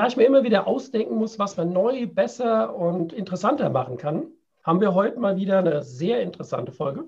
Da 0.00 0.06
ich 0.06 0.16
mir 0.16 0.24
immer 0.24 0.44
wieder 0.44 0.66
ausdenken 0.66 1.16
muss, 1.16 1.38
was 1.38 1.58
man 1.58 1.74
neu, 1.74 2.06
besser 2.06 2.74
und 2.74 3.12
interessanter 3.12 3.68
machen 3.68 3.98
kann, 3.98 4.28
haben 4.62 4.80
wir 4.80 4.94
heute 4.94 5.20
mal 5.20 5.36
wieder 5.36 5.58
eine 5.58 5.82
sehr 5.82 6.22
interessante 6.22 6.72
Folge. 6.72 7.04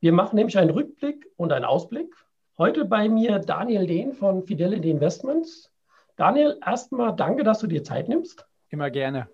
Wir 0.00 0.12
machen 0.12 0.34
nämlich 0.34 0.58
einen 0.58 0.70
Rückblick 0.70 1.30
und 1.36 1.52
einen 1.52 1.64
Ausblick. 1.64 2.12
Heute 2.58 2.86
bei 2.86 3.08
mir 3.08 3.38
Daniel 3.38 3.86
Dehn 3.86 4.14
von 4.14 4.42
Fidelity 4.42 4.90
Investments. 4.90 5.70
Daniel, 6.16 6.58
erstmal 6.66 7.14
danke, 7.14 7.44
dass 7.44 7.60
du 7.60 7.68
dir 7.68 7.84
Zeit 7.84 8.08
nimmst. 8.08 8.48
Immer 8.70 8.90
gerne. 8.90 9.28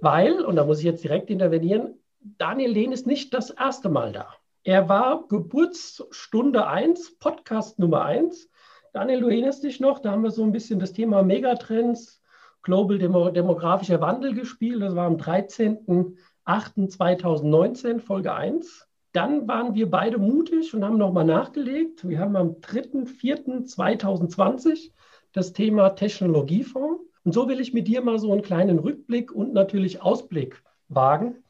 Weil, 0.00 0.44
und 0.44 0.54
da 0.54 0.64
muss 0.64 0.78
ich 0.78 0.84
jetzt 0.84 1.02
direkt 1.02 1.30
intervenieren, 1.30 1.98
Daniel 2.20 2.74
Dehn 2.74 2.92
ist 2.92 3.08
nicht 3.08 3.34
das 3.34 3.50
erste 3.50 3.88
Mal 3.88 4.12
da. 4.12 4.28
Er 4.62 4.88
war 4.88 5.26
Geburtsstunde 5.26 6.68
1, 6.68 7.18
Podcast 7.18 7.80
Nummer 7.80 8.04
1. 8.04 8.48
Daniel, 8.92 9.20
du 9.20 9.26
erinnerst 9.26 9.64
dich 9.64 9.80
noch, 9.80 9.98
da 9.98 10.12
haben 10.12 10.22
wir 10.22 10.30
so 10.30 10.44
ein 10.44 10.52
bisschen 10.52 10.78
das 10.78 10.92
Thema 10.92 11.24
Megatrends, 11.24 12.19
Global 12.62 12.98
Demo 12.98 13.30
Demografischer 13.30 14.00
Wandel 14.00 14.34
gespielt. 14.34 14.82
Das 14.82 14.94
war 14.94 15.06
am 15.06 15.16
13.08.2019, 15.16 18.00
Folge 18.00 18.34
1. 18.34 18.86
Dann 19.12 19.48
waren 19.48 19.74
wir 19.74 19.90
beide 19.90 20.18
mutig 20.18 20.72
und 20.74 20.84
haben 20.84 20.98
nochmal 20.98 21.24
nachgelegt. 21.24 22.06
Wir 22.08 22.20
haben 22.20 22.36
am 22.36 22.50
3.04.2020 22.60 24.92
das 25.32 25.52
Thema 25.52 25.90
Technologiefonds. 25.90 27.02
Und 27.24 27.32
so 27.32 27.48
will 27.48 27.60
ich 27.60 27.74
mit 27.74 27.88
dir 27.88 28.02
mal 28.02 28.18
so 28.18 28.32
einen 28.32 28.42
kleinen 28.42 28.78
Rückblick 28.78 29.32
und 29.32 29.52
natürlich 29.52 30.02
Ausblick 30.02 30.62
wagen 30.88 31.42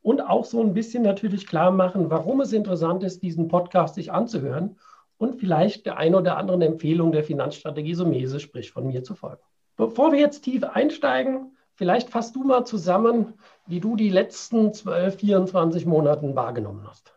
und 0.00 0.20
auch 0.20 0.44
so 0.44 0.62
ein 0.62 0.74
bisschen 0.74 1.02
natürlich 1.02 1.46
klar 1.46 1.70
machen, 1.70 2.10
warum 2.10 2.40
es 2.40 2.52
interessant 2.52 3.02
ist, 3.02 3.22
diesen 3.22 3.48
Podcast 3.48 3.96
sich 3.96 4.12
anzuhören 4.12 4.76
und 5.18 5.36
vielleicht 5.36 5.86
der 5.86 5.98
ein 5.98 6.14
oder 6.14 6.38
anderen 6.38 6.62
Empfehlung 6.62 7.12
der 7.12 7.24
Finanzstrategie 7.24 7.94
Sumese, 7.94 8.40
sprich 8.40 8.70
von 8.70 8.86
mir 8.86 9.02
zu 9.02 9.14
folgen. 9.14 9.42
Bevor 9.78 10.10
wir 10.10 10.18
jetzt 10.18 10.42
tief 10.42 10.64
einsteigen, 10.64 11.56
vielleicht 11.76 12.10
fasst 12.10 12.34
du 12.34 12.42
mal 12.42 12.66
zusammen, 12.66 13.34
wie 13.66 13.78
du 13.78 13.94
die 13.94 14.10
letzten 14.10 14.74
12, 14.74 15.20
24 15.20 15.86
Monate 15.86 16.34
wahrgenommen 16.34 16.84
hast. 16.86 17.14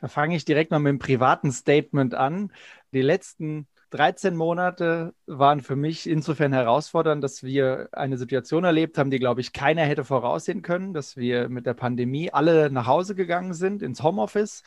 Da 0.00 0.08
fange 0.08 0.34
ich 0.34 0.44
direkt 0.44 0.72
mal 0.72 0.80
mit 0.80 0.90
dem 0.90 0.98
privaten 0.98 1.52
Statement 1.52 2.14
an. 2.14 2.52
Die 2.92 3.02
letzten 3.02 3.68
13 3.90 4.34
Monate 4.34 5.14
waren 5.38 5.60
für 5.60 5.76
mich 5.76 6.08
insofern 6.08 6.52
herausfordernd, 6.52 7.22
dass 7.22 7.42
wir 7.42 7.88
eine 7.92 8.18
Situation 8.18 8.64
erlebt 8.64 8.98
haben, 8.98 9.10
die, 9.10 9.18
glaube 9.18 9.40
ich, 9.40 9.52
keiner 9.52 9.82
hätte 9.82 10.04
voraussehen 10.04 10.62
können, 10.62 10.94
dass 10.94 11.16
wir 11.16 11.48
mit 11.48 11.66
der 11.66 11.74
Pandemie 11.74 12.30
alle 12.32 12.70
nach 12.70 12.86
Hause 12.86 13.14
gegangen 13.14 13.54
sind, 13.54 13.82
ins 13.82 14.02
Homeoffice 14.02 14.62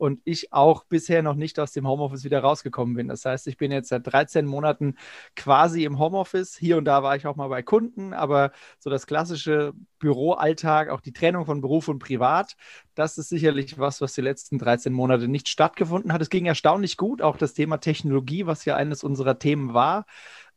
und 0.00 0.20
ich 0.24 0.52
auch 0.52 0.84
bisher 0.84 1.22
noch 1.22 1.34
nicht 1.34 1.60
aus 1.60 1.72
dem 1.72 1.86
Homeoffice 1.86 2.24
wieder 2.24 2.40
rausgekommen 2.40 2.94
bin. 2.94 3.08
Das 3.08 3.26
heißt, 3.26 3.46
ich 3.48 3.58
bin 3.58 3.70
jetzt 3.70 3.90
seit 3.90 4.06
13 4.06 4.46
Monaten 4.46 4.94
quasi 5.36 5.84
im 5.84 5.98
Homeoffice. 5.98 6.56
Hier 6.56 6.78
und 6.78 6.86
da 6.86 7.02
war 7.02 7.16
ich 7.16 7.26
auch 7.26 7.36
mal 7.36 7.48
bei 7.48 7.62
Kunden, 7.62 8.14
aber 8.14 8.52
so 8.78 8.88
das 8.88 9.06
klassische 9.06 9.74
Büroalltag, 9.98 10.88
auch 10.88 11.02
die 11.02 11.12
Trennung 11.12 11.44
von 11.44 11.60
Beruf 11.60 11.88
und 11.88 11.98
Privat, 11.98 12.56
das 12.94 13.18
ist 13.18 13.28
sicherlich 13.28 13.78
was, 13.78 14.00
was 14.00 14.14
die 14.14 14.22
letzten 14.22 14.58
13 14.58 14.92
Monate 14.92 15.28
nicht 15.28 15.48
stattgefunden 15.50 16.14
hat. 16.14 16.22
Es 16.22 16.30
ging 16.30 16.46
erstaunlich 16.46 16.96
gut. 16.96 17.20
Auch 17.20 17.36
das 17.36 17.52
Thema 17.52 17.76
Technologie, 17.78 18.46
was 18.46 18.64
ja 18.64 18.76
eines 18.76 19.04
unserer 19.04 19.38
Themen 19.38 19.74
war, 19.74 20.06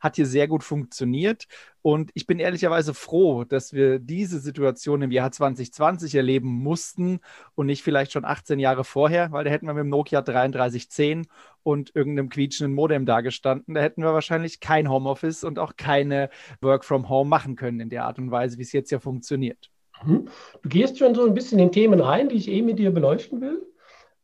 hat 0.04 0.18
hier 0.18 0.26
sehr 0.26 0.50
gut 0.50 0.64
funktioniert. 0.64 1.48
Und 1.82 2.12
ich 2.14 2.28
bin 2.28 2.40
ehrlicherweise 2.40 2.94
froh, 2.94 3.46
dass 3.46 3.72
wir 3.72 4.00
diese 4.00 4.40
Situation 4.40 5.02
im 5.02 5.12
Jahr 5.12 5.32
2020 5.32 6.16
erleben 6.16 6.50
mussten 6.50 7.20
und 7.56 7.68
nicht 7.68 7.84
vielleicht 7.84 8.12
schon 8.12 8.26
18 8.26 8.60
Jahre 8.60 8.84
vorher, 8.84 9.32
weil 9.32 9.46
da 9.46 9.50
hätten 9.50 9.66
wir 9.66 9.74
mit 9.74 9.84
dem 9.84 9.90
Nokia 9.90 10.22
3310 10.22 11.28
und 11.64 11.96
irgendeinem 11.96 12.30
quietschenden 12.30 12.76
Modem 12.76 13.06
dagestanden. 13.06 13.76
Da 13.76 13.82
hätten 13.82 14.04
wir 14.04 14.14
wahrscheinlich 14.14 14.60
kein 14.60 14.90
Homeoffice 14.90 15.46
und 15.46 15.58
auch 15.58 15.78
keine 15.78 16.30
Work 16.62 16.84
from 16.84 17.08
Home 17.08 17.30
machen 17.30 17.56
können 17.56 17.80
in 17.80 17.90
der 17.90 18.04
Art 18.04 18.20
und 18.20 18.30
Weise, 18.30 18.58
wie 18.58 18.64
es 18.64 18.74
jetzt 18.74 18.92
ja 18.92 19.00
funktioniert. 19.00 19.70
Mhm. 20.04 20.28
Du 20.62 20.70
gehst 20.70 20.98
schon 20.98 21.16
so 21.16 21.26
ein 21.26 21.34
bisschen 21.34 21.60
in 21.60 21.72
Themen 21.72 22.02
rein, 22.02 22.28
die 22.28 22.36
ich 22.36 22.50
eh 22.50 22.62
mit 22.62 22.78
dir 22.78 22.92
beleuchten 22.92 23.40
will. 23.40 23.66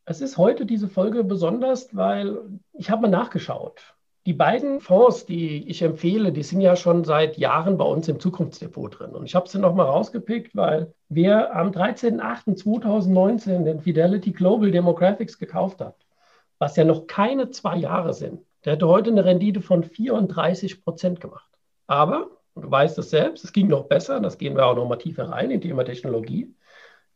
Es 0.03 0.19
ist 0.19 0.38
heute 0.38 0.66
diese 0.66 0.90
Folge 0.90 1.23
besonders, 1.23 1.96
weil 1.96 2.41
ich 2.73 2.90
habe 2.90 3.03
mal 3.03 3.09
nachgeschaut. 3.09 3.96
Die 4.25 4.34
beiden 4.34 4.81
Fonds, 4.81 5.25
die 5.25 5.68
ich 5.69 5.81
empfehle, 5.81 6.31
die 6.31 6.44
sind 6.44 6.62
ja 6.62 6.75
schon 6.75 7.06
seit 7.06 7.38
Jahren 7.38 7.78
bei 7.78 7.85
uns 7.85 8.07
im 8.09 8.19
Zukunftsdepot 8.19 9.00
drin. 9.00 9.12
Und 9.12 9.25
ich 9.25 9.34
habe 9.34 9.47
sie 9.47 9.59
nochmal 9.59 9.85
rausgepickt, 9.85 10.56
weil 10.56 10.94
wer 11.07 11.56
am 11.56 11.72
13.08.2019 11.72 13.63
den 13.63 13.79
Fidelity 13.79 14.31
Global 14.31 14.72
Demographics 14.72 15.40
gekauft 15.40 15.79
hat, 15.79 15.96
was 16.59 16.75
ja 16.75 16.84
noch 16.84 17.08
keine 17.08 17.50
zwei 17.50 17.78
Jahre 17.78 18.13
sind, 18.13 18.41
der 18.66 18.74
hätte 18.74 18.88
heute 18.88 19.09
eine 19.09 19.24
Rendite 19.24 19.62
von 19.62 19.84
34 19.84 20.84
Prozent 20.84 21.22
gemacht. 21.22 21.50
Aber, 21.88 22.28
du 22.56 22.69
weißt 22.69 22.97
es 23.00 23.09
selbst, 23.09 23.46
es 23.46 23.53
ging 23.53 23.68
noch 23.68 23.85
besser, 23.85 24.19
das 24.19 24.38
gehen 24.38 24.56
wir 24.58 24.66
auch 24.66 24.75
nochmal 24.75 24.97
tiefer 24.97 25.29
rein 25.29 25.50
in 25.50 25.62
Thema 25.62 25.85
Technologie. 25.85 26.53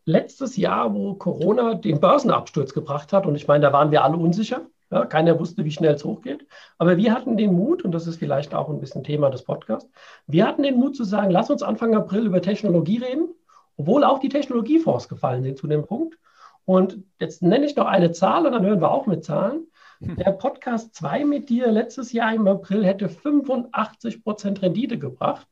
Letztes 0.05 0.55
Jahr, 0.55 0.93
wo 0.93 1.15
Corona 1.15 1.75
den 1.75 1.99
Börsenabsturz 1.99 2.73
gebracht 2.73 3.11
hat, 3.11 3.25
und 3.25 3.35
ich 3.35 3.47
meine, 3.47 3.65
da 3.65 3.73
waren 3.73 3.91
wir 3.91 4.03
alle 4.03 4.17
unsicher, 4.17 4.67
ja, 4.93 5.05
keiner 5.05 5.39
wusste, 5.39 5.65
wie 5.65 5.71
schnell 5.71 5.95
es 5.95 6.05
hochgeht. 6.05 6.45
Aber 6.77 6.97
wir 6.97 7.13
hatten 7.13 7.35
den 7.35 7.53
Mut, 7.53 7.83
und 7.83 7.91
das 7.91 8.05
ist 8.05 8.19
vielleicht 8.19 8.53
auch 8.53 8.69
ein 8.69 8.79
bisschen 8.79 9.03
Thema 9.03 9.29
des 9.29 9.43
Podcasts, 9.43 9.89
wir 10.27 10.45
hatten 10.45 10.63
den 10.63 10.75
Mut 10.75 10.95
zu 10.95 11.03
sagen, 11.03 11.31
lass 11.31 11.49
uns 11.49 11.63
Anfang 11.63 11.95
April 11.95 12.27
über 12.27 12.41
Technologie 12.41 12.99
reden, 12.99 13.29
obwohl 13.75 14.03
auch 14.03 14.19
die 14.19 14.29
Technologiefonds 14.29 15.09
gefallen 15.09 15.43
sind 15.43 15.57
zu 15.57 15.67
dem 15.67 15.85
Punkt. 15.85 16.17
Und 16.65 16.99
jetzt 17.19 17.41
nenne 17.41 17.65
ich 17.65 17.75
noch 17.75 17.87
eine 17.87 18.11
Zahl 18.11 18.45
und 18.45 18.53
dann 18.53 18.65
hören 18.65 18.81
wir 18.81 18.91
auch 18.91 19.07
mit 19.07 19.25
Zahlen. 19.25 19.67
Hm. 19.99 20.15
Der 20.17 20.31
Podcast 20.31 20.93
2 20.95 21.25
mit 21.25 21.49
dir 21.49 21.71
letztes 21.71 22.13
Jahr 22.13 22.33
im 22.33 22.47
April 22.47 22.85
hätte 22.85 23.09
85 23.09 24.23
Prozent 24.23 24.61
Rendite 24.61 24.99
gebracht, 24.99 25.47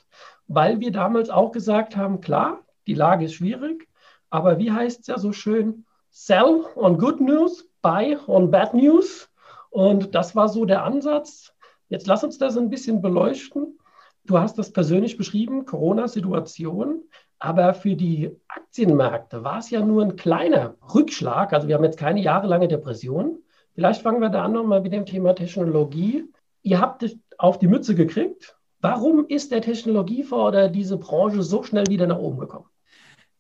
weil 0.48 0.80
wir 0.80 0.92
damals 0.92 1.32
auch 1.32 1.52
gesagt 1.52 1.98
haben, 1.98 2.22
klar, 2.22 2.60
die 2.86 2.94
Lage 2.94 3.26
ist 3.26 3.34
schwierig, 3.34 3.88
aber 4.30 4.60
wie 4.60 4.72
heißt 4.72 5.02
es 5.02 5.08
ja 5.08 5.18
so 5.18 5.34
schön, 5.34 5.86
sell 6.12 6.66
on 6.76 6.98
good 6.98 7.20
news, 7.20 7.68
buy 7.82 8.18
on 8.28 8.52
bad 8.52 8.74
news. 8.74 9.31
Und 9.72 10.14
das 10.14 10.36
war 10.36 10.50
so 10.50 10.66
der 10.66 10.84
Ansatz. 10.84 11.54
Jetzt 11.90 12.06
lass 12.06 12.24
uns 12.24 12.38
das 12.38 12.58
ein 12.58 12.70
bisschen 12.70 13.02
beleuchten. 13.02 13.80
Du 14.26 14.38
hast 14.38 14.60
das 14.60 14.72
persönlich 14.72 15.18
beschrieben, 15.18 15.66
Corona-Situation. 15.66 17.02
Aber 17.40 17.74
für 17.74 17.96
die 17.96 18.38
Aktienmärkte 18.48 19.44
war 19.44 19.58
es 19.58 19.72
ja 19.72 19.84
nur 19.84 20.04
ein 20.04 20.16
kleiner 20.16 20.76
Rückschlag. 20.94 21.54
Also 21.54 21.68
wir 21.68 21.76
haben 21.76 21.84
jetzt 21.84 21.98
keine 21.98 22.22
jahrelange 22.22 22.68
Depression. 22.68 23.40
Vielleicht 23.74 24.04
fangen 24.04 24.22
wir 24.22 24.30
da 24.30 24.44
an 24.44 24.52
nochmal 24.52 24.82
mit 24.82 24.94
dem 24.94 25.06
Thema 25.06 25.34
Technologie. 25.34 26.26
Ihr 26.62 26.80
habt 26.80 27.02
es 27.02 27.18
auf 27.38 27.58
die 27.58 27.68
Mütze 27.68 27.96
gekriegt. 27.96 28.56
Warum 28.82 29.26
ist 29.28 29.52
der 29.52 29.62
Technologiefonds 29.62 30.50
oder 30.50 30.70
diese 30.70 30.98
Branche 30.98 31.42
so 31.44 31.64
schnell 31.64 31.88
wieder 31.88 32.08
nach 32.08 32.20
oben 32.20 32.40
gekommen? 32.40 32.66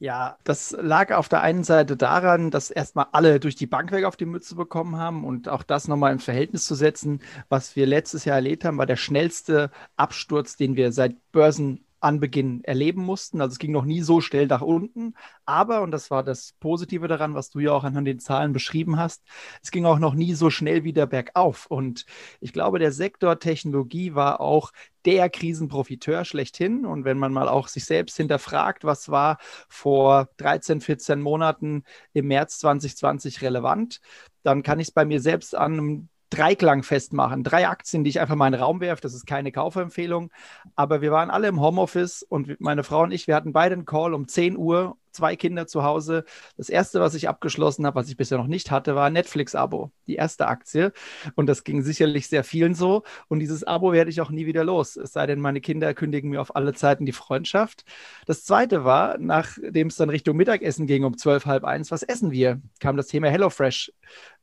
Ja, 0.02 0.40
das 0.44 0.72
lag 0.72 1.12
auf 1.12 1.30
der 1.30 1.42
einen 1.42 1.64
Seite 1.64 1.96
daran, 1.96 2.50
dass 2.50 2.72
erstmal 2.72 3.06
alle 3.12 3.40
durch 3.40 3.54
die 3.56 3.68
Bank 3.68 3.92
weg 3.92 4.06
auf 4.06 4.16
die 4.18 4.26
Mütze 4.26 4.56
bekommen 4.56 4.98
haben 4.98 5.24
und 5.24 5.48
auch 5.48 5.62
das 5.62 5.88
nochmal 5.88 6.12
im 6.12 6.18
Verhältnis 6.18 6.66
zu 6.66 6.74
setzen, 6.74 7.22
was 7.50 7.76
wir 7.76 7.86
letztes 7.86 8.26
Jahr 8.26 8.38
erlebt 8.38 8.66
haben, 8.66 8.80
war 8.80 8.88
der 8.88 8.96
schnellste 8.96 9.70
Absturz, 9.98 10.56
den 10.58 10.76
wir 10.76 10.92
seit 10.92 11.32
Börsen 11.32 11.86
Anbeginn 12.02 12.64
erleben 12.64 13.04
mussten. 13.04 13.42
Also 13.42 13.54
es 13.54 13.60
ging 13.60 13.72
noch 13.72 13.86
nie 13.86 14.02
so 14.02 14.22
schnell 14.22 14.48
nach 14.48 14.62
unten. 14.62 15.14
Aber, 15.46 15.82
und 15.82 15.92
das 15.92 16.12
war 16.12 16.24
das 16.24 16.54
Positive 16.60 17.08
daran, 17.08 17.36
was 17.36 17.50
du 17.50 17.60
ja 17.60 17.72
auch 17.72 17.84
anhand 17.84 18.08
den 18.08 18.20
Zahlen 18.20 18.54
beschrieben 18.54 18.98
hast, 18.98 19.24
es 19.64 19.72
ging 19.72 19.86
auch 19.86 20.00
noch 20.00 20.14
nie 20.14 20.34
so 20.34 20.50
schnell 20.50 20.84
wieder 20.84 21.08
bergauf. 21.08 21.68
Und 21.68 22.06
ich 22.40 22.54
glaube, 22.54 22.80
der 22.80 22.92
Sektor 22.92 23.40
Technologie 23.40 24.16
war 24.16 24.42
auch 24.42 24.72
der 25.06 25.30
Krisenprofiteur 25.30 26.26
schlechthin. 26.26 26.86
Und 26.86 27.06
wenn 27.06 27.18
man 27.18 27.34
mal 27.34 27.48
auch 27.48 27.68
sich 27.68 27.86
selbst 27.86 28.18
hinterfragt, 28.18 28.84
was 28.84 29.10
war 29.10 29.38
vor 29.70 30.30
13, 30.38 30.82
14 30.82 31.22
Monaten 31.22 31.84
im 32.14 32.28
März 32.28 32.60
2020 32.60 33.42
relevant, 33.42 34.02
dann 34.44 34.64
kann 34.64 34.80
ich 34.80 34.90
es 34.90 34.94
bei 34.94 35.06
mir 35.06 35.22
selbst 35.22 35.56
an 35.56 35.74
einem 35.74 36.10
Dreiklang 36.32 36.82
festmachen. 36.84 37.44
Drei 37.44 37.68
Aktien, 37.68 38.04
die 38.04 38.10
ich 38.10 38.20
einfach 38.20 38.36
mal 38.36 38.48
in 38.48 38.54
den 38.54 38.62
Raum 38.62 38.80
werfe. 38.80 39.02
Das 39.02 39.14
ist 39.14 39.28
keine 39.28 39.52
Kaufempfehlung. 39.52 40.32
Aber 40.76 41.02
wir 41.02 41.12
waren 41.12 41.30
alle 41.30 41.48
im 41.48 41.62
Homeoffice 41.62 42.24
und 42.24 42.60
meine 42.60 42.84
Frau 42.84 43.04
und 43.04 43.12
ich, 43.12 43.28
wir 43.28 43.36
hatten 43.36 43.54
beide 43.54 43.74
einen 43.74 43.86
Call 43.86 44.14
um 44.14 44.28
10 44.28 44.58
Uhr 44.58 44.98
zwei 45.12 45.36
Kinder 45.36 45.68
zu 45.68 45.84
Hause. 45.84 46.26
Das 46.58 46.70
erste, 46.70 47.00
was 47.00 47.14
ich 47.14 47.30
abgeschlossen 47.30 47.86
habe, 47.86 47.96
was 47.96 48.10
ich 48.10 48.18
bisher 48.18 48.38
noch 48.38 48.48
nicht 48.48 48.72
hatte, 48.72 48.96
war 48.96 49.08
ein 49.08 49.14
Netflix-Abo, 49.14 49.92
die 50.08 50.16
erste 50.16 50.48
Aktie. 50.48 50.94
Und 51.36 51.48
das 51.48 51.64
ging 51.64 51.82
sicherlich 51.82 52.28
sehr 52.28 52.44
vielen 52.44 52.74
so. 52.76 53.04
Und 53.28 53.40
dieses 53.40 53.64
Abo 53.64 53.92
werde 53.94 54.10
ich 54.10 54.22
auch 54.22 54.30
nie 54.30 54.46
wieder 54.46 54.64
los. 54.64 54.96
Es 54.96 55.14
sei 55.14 55.26
denn, 55.26 55.40
meine 55.40 55.62
Kinder 55.62 55.94
kündigen 55.94 56.30
mir 56.30 56.42
auf 56.42 56.56
alle 56.56 56.74
Zeiten 56.74 57.06
die 57.06 57.12
Freundschaft. 57.12 57.86
Das 58.26 58.44
zweite 58.44 58.86
war, 58.86 59.18
nachdem 59.18 59.88
es 59.88 59.96
dann 59.96 60.10
Richtung 60.10 60.38
Mittagessen 60.38 60.88
ging, 60.88 61.04
um 61.04 61.18
zwölf, 61.18 61.46
halb 61.46 61.64
eins, 61.64 61.92
was 61.92 62.04
essen 62.04 62.32
wir? 62.32 62.62
Kam 62.80 62.98
das 62.98 63.08
Thema 63.08 63.30
HelloFresh 63.30 63.92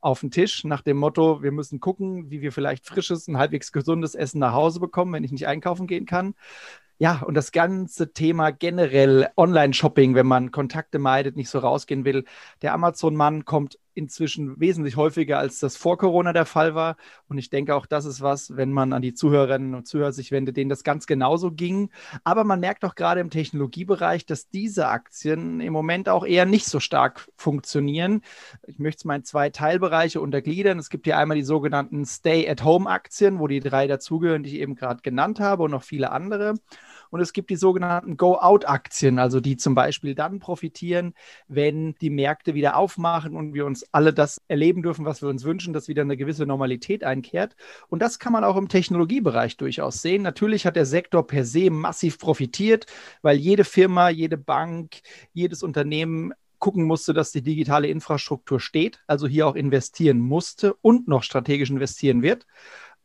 auf 0.01 0.21
den 0.21 0.31
Tisch 0.31 0.65
nach 0.65 0.83
dem 0.83 0.97
Motto, 0.97 1.43
wir 1.43 1.53
müssen 1.53 1.81
gucken, 1.81 2.31
wie 2.31 2.41
wir 2.41 2.53
vielleicht 2.53 2.87
frisches 2.87 3.27
und 3.29 3.39
halbwegs 3.39 3.73
gesundes 3.73 4.15
Essen 4.15 4.39
nach 4.39 4.53
Hause 4.53 4.81
bekommen, 4.81 5.13
wenn 5.13 5.25
ich 5.25 5.33
nicht 5.33 5.47
einkaufen 5.47 5.87
gehen 5.87 6.07
kann. 6.07 6.35
Ja, 7.01 7.23
und 7.23 7.35
das 7.35 7.53
ganze 7.53 8.13
Thema 8.13 8.51
generell 8.51 9.29
Online-Shopping, 9.37 10.17
wenn 10.17 10.27
man 10.27 10.51
Kontakte 10.51 10.99
meidet, 10.99 11.37
nicht 11.37 11.49
so 11.49 11.61
rausgehen 11.61 12.05
will. 12.05 12.25
Der 12.61 12.75
Amazon-Mann 12.75 13.45
kommt 13.45 13.79
inzwischen 13.99 14.59
wesentlich 14.61 14.97
häufiger, 14.97 15.39
als 15.39 15.59
das 15.59 15.77
vor 15.77 15.99
Corona 15.99 16.33
der 16.33 16.47
Fall 16.47 16.75
war. 16.75 16.97
Und 17.29 17.37
ich 17.37 17.51
denke 17.51 17.75
auch, 17.75 17.85
das 17.85 18.05
ist 18.05 18.23
was, 18.23 18.57
wenn 18.57 18.73
man 18.73 18.93
an 18.93 19.03
die 19.03 19.13
Zuhörerinnen 19.13 19.75
und 19.75 19.87
Zuhörer 19.87 20.13
sich 20.13 20.31
wendet, 20.31 20.57
denen 20.57 20.71
das 20.71 20.85
ganz 20.85 21.07
genauso 21.07 21.51
ging. 21.51 21.91
Aber 22.25 22.45
man 22.45 22.61
merkt 22.61 22.85
auch 22.85 22.95
gerade 22.95 23.21
im 23.21 23.31
Technologiebereich, 23.31 24.25
dass 24.25 24.49
diese 24.49 24.89
Aktien 24.89 25.61
im 25.61 25.73
Moment 25.73 26.09
auch 26.09 26.25
eher 26.25 26.47
nicht 26.47 26.67
so 26.67 26.81
stark 26.81 27.29
funktionieren. 27.37 28.23
Ich 28.67 28.79
möchte 28.79 29.01
es 29.01 29.05
mal 29.05 29.17
in 29.17 29.25
zwei 29.25 29.51
Teilbereiche 29.51 30.21
untergliedern. 30.21 30.79
Es 30.79 30.89
gibt 30.89 31.07
hier 31.07 31.19
einmal 31.19 31.37
die 31.37 31.43
sogenannten 31.43 32.07
Stay-at-Home-Aktien, 32.07 33.41
wo 33.41 33.49
die 33.49 33.61
drei 33.61 33.87
dazugehören, 33.87 34.45
die 34.45 34.51
ich 34.51 34.61
eben 34.61 34.77
gerade 34.77 35.03
genannt 35.03 35.41
habe 35.41 35.65
und 35.65 35.73
noch 35.73 35.83
viele 35.83 36.13
andere. 36.13 36.55
Und 37.11 37.21
es 37.21 37.33
gibt 37.33 37.51
die 37.51 37.57
sogenannten 37.57 38.17
Go-Out-Aktien, 38.17 39.19
also 39.19 39.41
die 39.41 39.57
zum 39.57 39.75
Beispiel 39.75 40.15
dann 40.15 40.39
profitieren, 40.39 41.15
wenn 41.47 41.95
die 42.01 42.11
Märkte 42.11 42.55
wieder 42.55 42.77
aufmachen 42.77 43.37
und 43.37 43.55
wir 43.55 43.67
uns 43.67 43.85
alle 43.93 44.13
das 44.13 44.41
erleben 44.49 44.83
dürfen, 44.83 45.05
was 45.05 45.23
wir 45.23 45.29
uns 45.29 45.45
wünschen, 45.45 45.73
dass 45.73 45.89
wieder 45.89 46.03
eine 46.03 46.17
gewisse 46.17 46.47
Normalität 46.47 47.05
einkehrt. 47.05 47.57
Und 47.89 48.03
das 48.03 48.19
kann 48.19 48.33
man 48.33 48.45
auch 48.45 48.57
im 48.57 48.69
Technologiebereich 48.69 49.57
durchaus 49.57 50.03
sehen. 50.03 50.23
Natürlich 50.23 50.67
hat 50.67 50.77
der 50.77 50.87
Sektor 50.87 51.27
per 51.27 51.45
se 51.45 51.71
massiv 51.71 52.19
profitiert, 52.19 52.87
weil 53.23 53.37
jede 53.37 53.65
Firma, 53.65 54.09
jede 54.09 54.37
Bank, 54.37 55.01
jedes 55.33 55.63
Unternehmen 55.63 56.33
gucken 56.59 56.85
musste, 56.85 57.15
dass 57.15 57.31
die 57.31 57.43
digitale 57.43 57.89
Infrastruktur 57.89 58.61
steht, 58.61 59.01
also 59.07 59.27
hier 59.27 59.47
auch 59.47 59.55
investieren 59.55 60.19
musste 60.19 60.75
und 60.75 61.09
noch 61.09 61.23
strategisch 61.23 61.71
investieren 61.71 62.23
wird. 62.23 62.47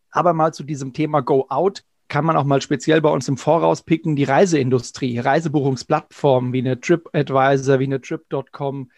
Aber 0.09 0.33
mal 0.33 0.53
zu 0.53 0.63
diesem 0.63 0.93
Thema 0.93 1.21
Go 1.21 1.47
Out 1.49 1.83
kann 2.13 2.25
man 2.25 2.37
auch 2.37 2.43
mal 2.43 2.61
speziell 2.61 3.01
bei 3.01 3.09
uns 3.09 3.27
im 3.27 3.37
Voraus 3.37 3.81
picken, 3.81 4.15
die 4.15 4.23
Reiseindustrie, 4.23 5.17
Reisebuchungsplattformen 5.17 6.53
wie 6.53 6.59
eine 6.59 6.79
TripAdvisor, 6.79 7.79
wie 7.79 7.85
eine 7.85 8.01
Trip.com, 8.01 8.91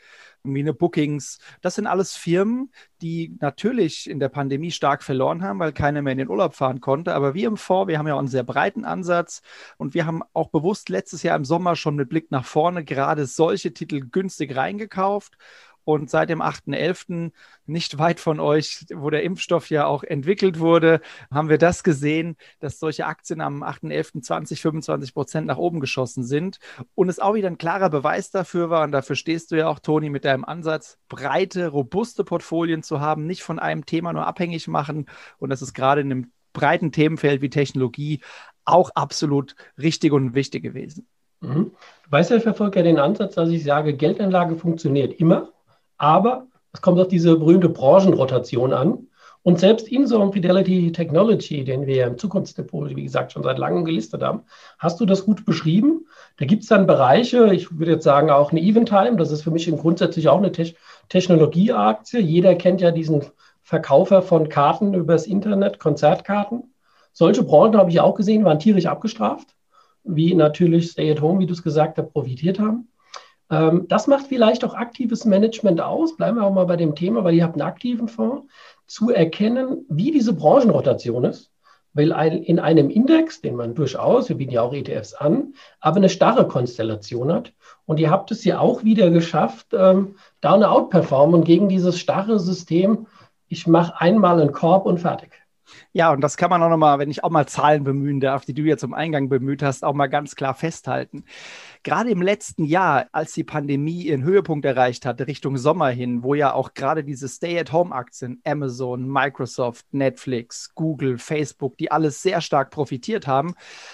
wie 0.43 0.59
eine 0.59 0.73
Bookings. 0.73 1.39
Das 1.61 1.75
sind 1.75 1.87
alles 1.87 2.17
Firmen, 2.17 2.73
die 3.01 3.37
natürlich 3.39 4.09
in 4.09 4.19
der 4.19 4.27
Pandemie 4.27 4.69
stark 4.69 5.01
verloren 5.01 5.43
haben, 5.43 5.59
weil 5.59 5.71
keiner 5.71 6.01
mehr 6.01 6.11
in 6.11 6.17
den 6.17 6.29
Urlaub 6.29 6.55
fahren 6.55 6.81
konnte. 6.81 7.13
Aber 7.13 7.33
wir 7.33 7.47
im 7.47 7.55
Fonds, 7.55 7.87
wir 7.87 7.99
haben 7.99 8.07
ja 8.07 8.15
auch 8.15 8.19
einen 8.19 8.27
sehr 8.27 8.43
breiten 8.43 8.83
Ansatz 8.83 9.41
und 9.77 9.93
wir 9.93 10.05
haben 10.05 10.21
auch 10.33 10.49
bewusst 10.49 10.89
letztes 10.89 11.23
Jahr 11.23 11.37
im 11.37 11.45
Sommer 11.45 11.77
schon 11.77 11.95
mit 11.95 12.09
Blick 12.09 12.31
nach 12.31 12.43
vorne 12.43 12.83
gerade 12.83 13.27
solche 13.27 13.73
Titel 13.73 14.01
günstig 14.01 14.57
reingekauft 14.57 15.37
und 15.85 16.09
seit 16.09 16.29
dem 16.29 16.41
8.11., 16.41 17.31
nicht 17.67 17.97
weit 17.97 18.19
von 18.19 18.39
euch, 18.39 18.85
wo 18.93 19.09
der 19.09 19.23
Impfstoff 19.23 19.69
ja 19.69 19.85
auch 19.85 20.03
entwickelt 20.03 20.59
wurde, 20.59 21.01
haben 21.31 21.49
wir 21.49 21.57
das 21.57 21.83
gesehen, 21.83 22.35
dass 22.59 22.79
solche 22.79 23.05
Aktien 23.05 23.41
am 23.41 23.63
8.11. 23.63 24.21
20, 24.21 24.61
25 24.61 25.13
Prozent 25.13 25.47
nach 25.47 25.57
oben 25.57 25.79
geschossen 25.79 26.23
sind. 26.23 26.59
Und 26.93 27.09
es 27.09 27.19
auch 27.19 27.35
wieder 27.35 27.47
ein 27.47 27.57
klarer 27.57 27.89
Beweis 27.89 28.31
dafür 28.31 28.69
war, 28.69 28.83
und 28.83 28.91
dafür 28.91 29.15
stehst 29.15 29.51
du 29.51 29.55
ja 29.55 29.67
auch, 29.67 29.79
Toni, 29.79 30.09
mit 30.09 30.25
deinem 30.25 30.45
Ansatz, 30.45 30.97
breite, 31.07 31.67
robuste 31.69 32.23
Portfolien 32.23 32.83
zu 32.83 32.99
haben, 32.99 33.25
nicht 33.25 33.43
von 33.43 33.59
einem 33.59 33.85
Thema 33.85 34.13
nur 34.13 34.27
abhängig 34.27 34.67
machen. 34.67 35.07
Und 35.37 35.49
das 35.49 35.61
ist 35.61 35.73
gerade 35.73 36.01
in 36.01 36.11
einem 36.11 36.31
breiten 36.53 36.91
Themenfeld 36.91 37.41
wie 37.41 37.49
Technologie 37.49 38.21
auch 38.63 38.89
absolut 38.95 39.55
richtig 39.77 40.11
und 40.11 40.33
wichtig 40.33 40.63
gewesen. 40.63 41.07
Mhm. 41.41 41.71
Du 42.05 42.11
weißt 42.11 42.31
ja, 42.31 42.37
ich 42.37 42.43
verfolge 42.43 42.79
ja 42.79 42.83
den 42.83 42.99
Ansatz, 42.99 43.35
dass 43.35 43.49
ich 43.49 43.63
sage, 43.63 43.95
Geldanlage 43.95 44.55
funktioniert 44.55 45.19
immer. 45.19 45.51
Aber 45.97 46.47
es 46.73 46.81
kommt 46.81 46.99
auf 46.99 47.07
diese 47.07 47.37
berühmte 47.37 47.69
Branchenrotation 47.69 48.73
an. 48.73 49.07
Und 49.43 49.59
selbst 49.59 49.87
in 49.87 50.07
so 50.07 50.19
einem 50.19 50.33
Fidelity 50.33 50.91
Technology, 50.91 51.63
den 51.63 51.85
wir 51.85 52.07
im 52.07 52.17
Zukunftsdepot, 52.17 52.95
wie 52.95 53.03
gesagt, 53.03 53.31
schon 53.31 53.43
seit 53.43 53.59
langem 53.59 53.85
gelistet 53.85 54.23
haben, 54.23 54.41
hast 54.79 54.99
du 54.99 55.05
das 55.05 55.23
gut 55.23 55.45
beschrieben. 55.45 56.07
Da 56.37 56.45
gibt 56.45 56.63
es 56.63 56.69
dann 56.69 56.87
Bereiche, 56.87 57.53
ich 57.53 57.77
würde 57.77 57.91
jetzt 57.91 58.03
sagen 58.03 58.31
auch 58.31 58.51
eine 58.51 58.59
Eventime, 58.59 59.17
das 59.17 59.29
ist 59.29 59.43
für 59.43 59.51
mich 59.51 59.69
grundsätzlich 59.77 60.29
auch 60.29 60.39
eine 60.39 60.51
Te 60.51 60.73
Technologieaktie. 61.09 62.19
Jeder 62.19 62.55
kennt 62.55 62.81
ja 62.81 62.89
diesen 62.89 63.23
Verkaufer 63.61 64.23
von 64.23 64.49
Karten 64.49 64.95
übers 64.95 65.27
Internet, 65.27 65.77
Konzertkarten. 65.77 66.73
Solche 67.13 67.43
Branchen 67.43 67.77
habe 67.77 67.91
ich 67.91 67.99
auch 67.99 68.15
gesehen, 68.15 68.45
waren 68.45 68.59
tierisch 68.59 68.87
abgestraft, 68.87 69.55
wie 70.03 70.33
natürlich 70.33 70.89
Stay 70.89 71.11
at 71.11 71.21
Home, 71.21 71.39
wie 71.39 71.45
du 71.45 71.53
es 71.53 71.61
gesagt 71.61 71.99
hast, 71.99 72.11
profitiert 72.11 72.59
haben. 72.59 72.89
Ähm, 73.49 73.85
das 73.87 74.07
macht 74.07 74.27
vielleicht 74.27 74.63
auch 74.63 74.73
aktives 74.73 75.25
Management 75.25 75.81
aus. 75.81 76.15
Bleiben 76.15 76.37
wir 76.37 76.43
auch 76.43 76.53
mal 76.53 76.65
bei 76.65 76.77
dem 76.77 76.95
Thema, 76.95 77.23
weil 77.23 77.35
ihr 77.35 77.43
habt 77.43 77.55
einen 77.55 77.67
aktiven 77.67 78.07
Fonds, 78.07 78.47
zu 78.87 79.11
erkennen, 79.11 79.85
wie 79.89 80.11
diese 80.11 80.33
Branchenrotation 80.33 81.25
ist. 81.25 81.51
Weil 81.93 82.35
in 82.35 82.59
einem 82.59 82.89
Index, 82.89 83.41
den 83.41 83.55
man 83.55 83.73
durchaus, 83.73 84.27
wir 84.27 84.35
bieten 84.35 84.51
ja 84.51 84.61
auch 84.61 84.73
ETFs 84.73 85.13
an, 85.13 85.53
aber 85.79 85.95
eine 85.95 86.09
starre 86.09 86.45
Konstellation 86.45 87.31
hat. 87.31 87.53
Und 87.85 88.01
ihr 88.01 88.11
habt 88.11 88.31
es 88.31 88.43
ja 88.43 88.59
auch 88.59 88.83
wieder 88.83 89.11
geschafft, 89.11 89.67
ähm, 89.71 90.15
da 90.41 90.55
eine 90.55 90.69
Outperformance 90.69 91.45
gegen 91.45 91.69
dieses 91.69 91.97
starre 91.97 92.37
System. 92.37 93.07
Ich 93.47 93.65
mache 93.65 93.99
einmal 94.01 94.41
einen 94.41 94.51
Korb 94.51 94.85
und 94.85 94.99
fertig. 94.99 95.31
Ja, 95.93 96.11
und 96.11 96.21
das 96.21 96.37
kann 96.37 96.49
man 96.49 96.61
auch 96.61 96.69
nochmal, 96.69 96.99
wenn 96.99 97.09
ich 97.09 97.23
auch 97.23 97.29
mal 97.29 97.47
Zahlen 97.47 97.83
bemühen 97.83 98.19
darf, 98.19 98.45
die 98.45 98.53
du 98.53 98.63
jetzt 98.63 98.81
zum 98.81 98.93
Eingang 98.93 99.29
bemüht 99.29 99.63
hast, 99.63 99.83
auch 99.83 99.93
mal 99.93 100.07
ganz 100.07 100.35
klar 100.35 100.53
festhalten. 100.53 101.23
Gerade 101.85 102.09
im 102.09 102.23
letzten 102.23 102.65
Jahr, 102.65 103.05
als 103.11 103.33
die 103.33 103.43
Pandemie 103.43 104.07
ihren 104.07 104.23
Höhepunkt 104.23 104.65
erreicht 104.65 105.05
hatte, 105.05 105.27
Richtung 105.27 105.55
Sommer 105.55 105.89
hin, 105.89 106.23
wo 106.23 106.33
ja 106.33 106.51
auch 106.51 106.73
gerade 106.73 107.03
diese 107.03 107.29
Stay-at-Home-Aktien, 107.29 108.41
Amazon, 108.43 109.07
Microsoft, 109.07 109.85
Netflix, 109.91 110.73
Google, 110.73 111.19
Facebook, 111.19 111.77
die 111.77 111.91
alles 111.91 112.23
sehr 112.23 112.41
stark 112.41 112.71
profitiert 112.71 113.27
haben, 113.27 113.53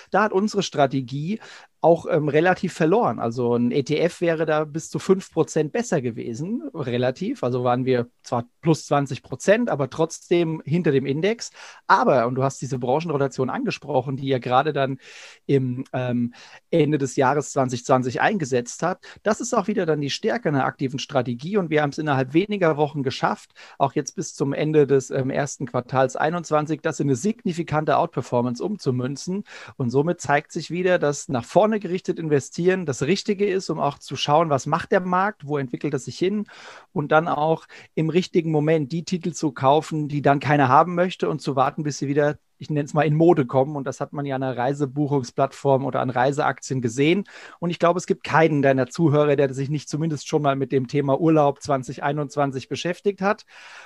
da 0.09 0.23
hat 0.23 0.31
unsere 0.31 0.63
Strategie 0.63 1.41
auch 1.81 2.05
ähm, 2.09 2.27
relativ 2.27 2.73
verloren. 2.73 3.19
Also 3.19 3.55
ein 3.55 3.71
ETF 3.71 4.21
wäre 4.21 4.45
da 4.45 4.65
bis 4.65 4.91
zu 4.91 4.99
5% 4.99 5.69
besser 5.69 6.01
gewesen, 6.01 6.69
relativ. 6.75 7.43
Also 7.43 7.63
waren 7.63 7.85
wir 7.85 8.07
zwar 8.21 8.45
plus 8.61 8.85
20 8.85 9.23
Prozent, 9.23 9.69
aber 9.69 9.89
trotzdem 9.89 10.61
hinter 10.63 10.91
dem 10.91 11.07
Index. 11.07 11.49
Aber, 11.87 12.27
und 12.27 12.35
du 12.35 12.43
hast 12.43 12.61
diese 12.61 12.77
Branchenrotation 12.77 13.49
angesprochen, 13.49 14.15
die 14.15 14.27
ja 14.27 14.37
gerade 14.37 14.73
dann 14.73 14.99
im 15.47 15.83
ähm, 15.91 16.35
Ende 16.69 16.99
des 16.99 17.15
Jahres 17.15 17.51
2020 17.51 18.21
eingesetzt 18.21 18.83
hat, 18.83 19.03
das 19.23 19.41
ist 19.41 19.55
auch 19.55 19.65
wieder 19.65 19.87
dann 19.87 20.01
die 20.01 20.11
Stärke 20.11 20.49
einer 20.49 20.65
aktiven 20.65 20.99
Strategie. 20.99 21.57
Und 21.57 21.71
wir 21.71 21.81
haben 21.81 21.89
es 21.89 21.97
innerhalb 21.97 22.35
weniger 22.35 22.77
Wochen 22.77 23.01
geschafft, 23.01 23.53
auch 23.79 23.93
jetzt 23.93 24.15
bis 24.15 24.35
zum 24.35 24.53
Ende 24.53 24.85
des 24.85 25.09
ähm, 25.09 25.31
ersten 25.31 25.65
Quartals 25.65 26.15
21, 26.15 26.81
das 26.81 26.99
in 26.99 27.07
eine 27.07 27.15
signifikante 27.15 27.97
Outperformance 27.97 28.63
umzumünzen. 28.63 29.45
Und 29.77 29.89
somit 29.89 30.21
zeigt 30.21 30.51
sich 30.51 30.69
wieder, 30.69 30.99
dass 30.99 31.27
nach 31.27 31.43
vorne 31.43 31.70
vorne 31.71 31.79
gerichtet 31.79 32.19
investieren 32.19 32.85
das 32.85 33.01
Richtige 33.03 33.45
ist, 33.45 33.69
um 33.69 33.79
auch 33.79 33.97
zu 33.97 34.17
schauen, 34.17 34.49
was 34.49 34.65
macht 34.65 34.91
der 34.91 34.99
Markt, 34.99 35.47
wo 35.47 35.57
entwickelt 35.57 35.93
er 35.93 35.99
sich 35.99 36.19
hin 36.19 36.45
und 36.91 37.13
dann 37.13 37.29
auch 37.29 37.65
im 37.95 38.09
richtigen 38.09 38.51
Moment 38.51 38.91
die 38.91 39.05
Titel 39.05 39.31
zu 39.31 39.53
kaufen, 39.53 40.09
die 40.09 40.21
dann 40.21 40.41
keiner 40.41 40.67
haben 40.67 40.95
möchte 40.95 41.29
und 41.29 41.41
zu 41.41 41.55
warten, 41.55 41.83
bis 41.83 41.97
sie 41.99 42.09
wieder 42.09 42.37
ich 42.57 42.69
nenne 42.69 42.85
es 42.85 42.93
mal, 42.93 43.07
in 43.07 43.15
Mode 43.15 43.47
kommen. 43.47 43.75
Und 43.75 43.87
das 43.87 43.99
hat 43.99 44.13
man 44.13 44.23
ja 44.23 44.35
an 44.35 44.43
einer 44.43 44.55
Reisebuchungsplattform 44.55 45.83
oder 45.83 45.99
an 45.99 46.11
Reiseaktien 46.11 46.79
gesehen. 46.79 47.23
Und 47.57 47.71
ich 47.71 47.79
glaube, 47.79 47.97
es 47.97 48.05
gibt 48.05 48.23
keinen 48.23 48.61
deiner 48.61 48.85
Zuhörer, 48.85 49.35
der 49.35 49.51
sich 49.51 49.71
nicht 49.71 49.89
zumindest 49.89 50.27
schon 50.27 50.43
mal 50.43 50.55
mit 50.55 50.71
dem 50.71 50.87
Thema 50.87 51.19
Urlaub 51.19 51.59
2021 51.63 52.69
beschäftigt 52.69 53.19
hat. 53.21 53.45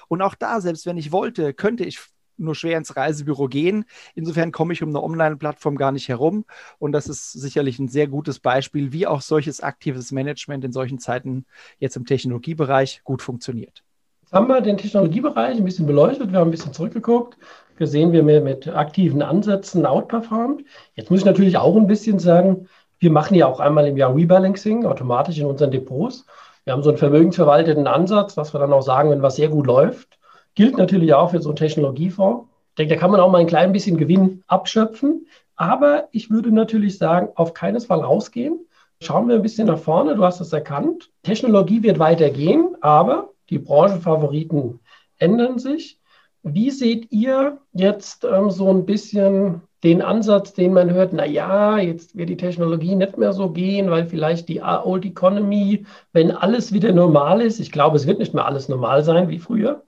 Und 0.09 0.21
auch 0.21 0.35
da, 0.35 0.59
selbst 0.59 0.85
wenn 0.85 0.97
ich 0.97 1.13
wollte, 1.13 1.53
könnte 1.53 1.85
ich 1.85 2.01
nur 2.37 2.55
schwer 2.55 2.77
ins 2.77 2.95
Reisebüro 2.95 3.47
gehen. 3.47 3.85
Insofern 4.13 4.51
komme 4.51 4.73
ich 4.73 4.83
um 4.83 4.89
eine 4.89 5.03
Online-Plattform 5.03 5.75
gar 5.75 5.91
nicht 5.91 6.09
herum. 6.09 6.45
Und 6.79 6.91
das 6.91 7.07
ist 7.07 7.31
sicherlich 7.31 7.79
ein 7.79 7.87
sehr 7.87 8.07
gutes 8.07 8.39
Beispiel, 8.39 8.91
wie 8.91 9.07
auch 9.07 9.21
solches 9.21 9.61
aktives 9.61 10.11
Management 10.11 10.63
in 10.63 10.71
solchen 10.71 10.99
Zeiten 10.99 11.45
jetzt 11.79 11.95
im 11.95 12.05
Technologiebereich 12.05 13.01
gut 13.03 13.21
funktioniert. 13.21 13.83
Jetzt 14.21 14.33
haben 14.33 14.47
wir 14.47 14.61
den 14.61 14.77
Technologiebereich 14.77 15.57
ein 15.57 15.65
bisschen 15.65 15.85
beleuchtet, 15.85 16.31
wir 16.31 16.39
haben 16.39 16.47
ein 16.47 16.51
bisschen 16.51 16.73
zurückgeguckt, 16.73 17.37
gesehen, 17.75 18.11
wie 18.11 18.25
wir 18.25 18.41
mit 18.41 18.67
aktiven 18.67 19.21
Ansätzen 19.21 19.85
outperformt. 19.85 20.63
Jetzt 20.95 21.11
muss 21.11 21.19
ich 21.19 21.25
natürlich 21.25 21.57
auch 21.57 21.75
ein 21.75 21.85
bisschen 21.85 22.17
sagen, 22.17 22.67
wir 22.97 23.11
machen 23.11 23.35
ja 23.35 23.45
auch 23.45 23.59
einmal 23.59 23.85
im 23.85 23.97
Jahr 23.97 24.15
Rebalancing 24.15 24.85
automatisch 24.85 25.37
in 25.37 25.45
unseren 25.45 25.69
Depots. 25.69 26.25
Wir 26.63 26.73
haben 26.73 26.81
so 26.81 26.89
einen 26.89 26.97
vermögensverwalteten 26.97 27.85
Ansatz, 27.85 28.35
was 28.35 28.53
wir 28.53 28.59
dann 28.59 28.73
auch 28.73 28.81
sagen, 28.81 29.11
wenn 29.11 29.21
was 29.21 29.35
sehr 29.35 29.49
gut 29.49 29.67
läuft, 29.67 30.17
Gilt 30.55 30.77
natürlich 30.77 31.13
auch 31.13 31.31
für 31.31 31.41
so 31.41 31.49
einen 31.49 31.57
Technologiefonds. 31.57 32.47
Ich 32.69 32.75
denke, 32.75 32.95
da 32.95 32.99
kann 32.99 33.11
man 33.11 33.19
auch 33.19 33.31
mal 33.31 33.39
ein 33.39 33.47
klein 33.47 33.71
bisschen 33.71 33.97
Gewinn 33.97 34.43
abschöpfen. 34.47 35.27
Aber 35.55 36.07
ich 36.11 36.29
würde 36.29 36.51
natürlich 36.51 36.97
sagen, 36.97 37.29
auf 37.35 37.53
keines 37.53 37.85
Fall 37.85 38.01
rausgehen. 38.01 38.59
Schauen 39.01 39.27
wir 39.27 39.35
ein 39.35 39.41
bisschen 39.41 39.67
nach 39.67 39.79
vorne. 39.79 40.15
Du 40.15 40.23
hast 40.23 40.41
es 40.41 40.53
erkannt. 40.53 41.09
Technologie 41.23 41.83
wird 41.83 41.99
weitergehen, 41.99 42.75
aber 42.81 43.29
die 43.49 43.59
Branchenfavoriten 43.59 44.79
ändern 45.17 45.59
sich. 45.59 45.99
Wie 46.43 46.71
seht 46.71 47.11
ihr 47.11 47.57
jetzt 47.73 48.23
ähm, 48.23 48.51
so 48.51 48.69
ein 48.69 48.85
bisschen 48.85 49.61
den 49.83 50.01
Ansatz, 50.01 50.53
den 50.53 50.73
man 50.73 50.91
hört, 50.91 51.13
na 51.13 51.25
ja, 51.25 51.77
jetzt 51.77 52.15
wird 52.15 52.29
die 52.29 52.37
Technologie 52.37 52.95
nicht 52.95 53.17
mehr 53.17 53.33
so 53.33 53.49
gehen, 53.49 53.91
weil 53.91 54.05
vielleicht 54.05 54.49
die 54.49 54.61
Old 54.61 55.05
Economy, 55.05 55.85
wenn 56.11 56.31
alles 56.31 56.73
wieder 56.73 56.91
normal 56.91 57.41
ist, 57.41 57.59
ich 57.59 57.71
glaube, 57.71 57.95
es 57.97 58.07
wird 58.07 58.19
nicht 58.19 58.33
mehr 58.33 58.45
alles 58.45 58.67
normal 58.67 59.03
sein 59.03 59.29
wie 59.29 59.37
früher. 59.37 59.84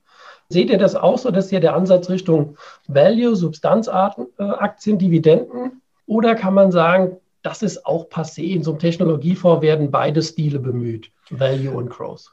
Seht 0.50 0.70
ihr 0.70 0.78
das 0.78 0.94
auch 0.94 1.18
so, 1.18 1.30
dass 1.30 1.50
hier 1.50 1.60
der 1.60 1.74
Ansatz 1.74 2.08
Richtung 2.08 2.56
Value, 2.86 3.36
Substanzaktien, 3.36 4.96
äh, 4.96 4.98
Dividenden? 4.98 5.82
Oder 6.06 6.34
kann 6.34 6.54
man 6.54 6.72
sagen, 6.72 7.18
das 7.42 7.62
ist 7.62 7.84
auch 7.84 8.08
passé. 8.08 8.42
In 8.42 8.62
so 8.62 8.72
einem 8.72 8.80
Technologiefonds 8.80 9.62
werden 9.62 9.90
beide 9.90 10.22
Stile 10.22 10.58
bemüht, 10.58 11.10
Value 11.30 11.70
und 11.72 11.90
Growth. 11.90 12.32